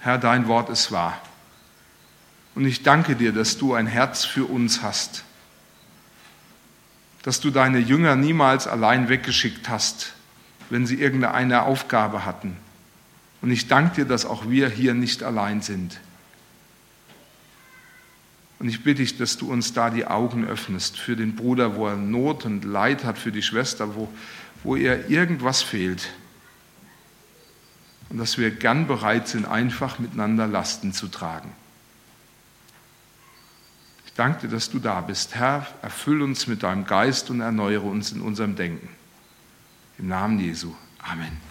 Herr, 0.08 0.16
dein 0.16 0.48
Wort 0.48 0.70
ist 0.70 0.90
wahr. 0.90 1.20
Und 2.54 2.64
ich 2.64 2.82
danke 2.82 3.14
dir, 3.14 3.30
dass 3.30 3.58
du 3.58 3.74
ein 3.74 3.86
Herz 3.86 4.24
für 4.24 4.46
uns 4.46 4.80
hast, 4.80 5.22
dass 7.24 7.40
du 7.40 7.50
deine 7.50 7.78
Jünger 7.78 8.16
niemals 8.16 8.66
allein 8.66 9.10
weggeschickt 9.10 9.68
hast, 9.68 10.14
wenn 10.70 10.86
sie 10.86 10.94
irgendeine 10.94 11.64
Aufgabe 11.64 12.24
hatten. 12.24 12.56
Und 13.42 13.50
ich 13.50 13.68
danke 13.68 13.96
dir, 13.96 14.04
dass 14.06 14.24
auch 14.24 14.48
wir 14.48 14.70
hier 14.70 14.94
nicht 14.94 15.22
allein 15.22 15.60
sind. 15.60 16.00
Und 18.60 18.70
ich 18.70 18.82
bitte 18.82 19.02
dich, 19.02 19.18
dass 19.18 19.36
du 19.36 19.52
uns 19.52 19.74
da 19.74 19.90
die 19.90 20.06
Augen 20.06 20.46
öffnest 20.46 20.98
für 20.98 21.16
den 21.16 21.36
Bruder, 21.36 21.76
wo 21.76 21.86
er 21.86 21.96
Not 21.96 22.46
und 22.46 22.64
Leid 22.64 23.04
hat, 23.04 23.18
für 23.18 23.30
die 23.30 23.42
Schwester, 23.42 23.94
wo, 23.94 24.08
wo 24.64 24.74
ihr 24.74 25.10
irgendwas 25.10 25.60
fehlt 25.62 26.08
und 28.10 28.18
dass 28.18 28.38
wir 28.38 28.50
gern 28.50 28.86
bereit 28.86 29.28
sind, 29.28 29.46
einfach 29.46 29.98
miteinander 29.98 30.46
Lasten 30.46 30.92
zu 30.92 31.08
tragen. 31.08 31.52
Ich 34.06 34.14
danke 34.14 34.46
dir, 34.46 34.48
dass 34.48 34.70
du 34.70 34.78
da 34.78 35.00
bist. 35.00 35.34
Herr, 35.34 35.66
erfüll 35.82 36.22
uns 36.22 36.46
mit 36.46 36.62
deinem 36.62 36.84
Geist 36.84 37.30
und 37.30 37.40
erneuere 37.40 37.84
uns 37.84 38.12
in 38.12 38.20
unserem 38.20 38.56
Denken. 38.56 38.88
Im 39.98 40.08
Namen 40.08 40.40
Jesu. 40.40 40.74
Amen. 40.98 41.47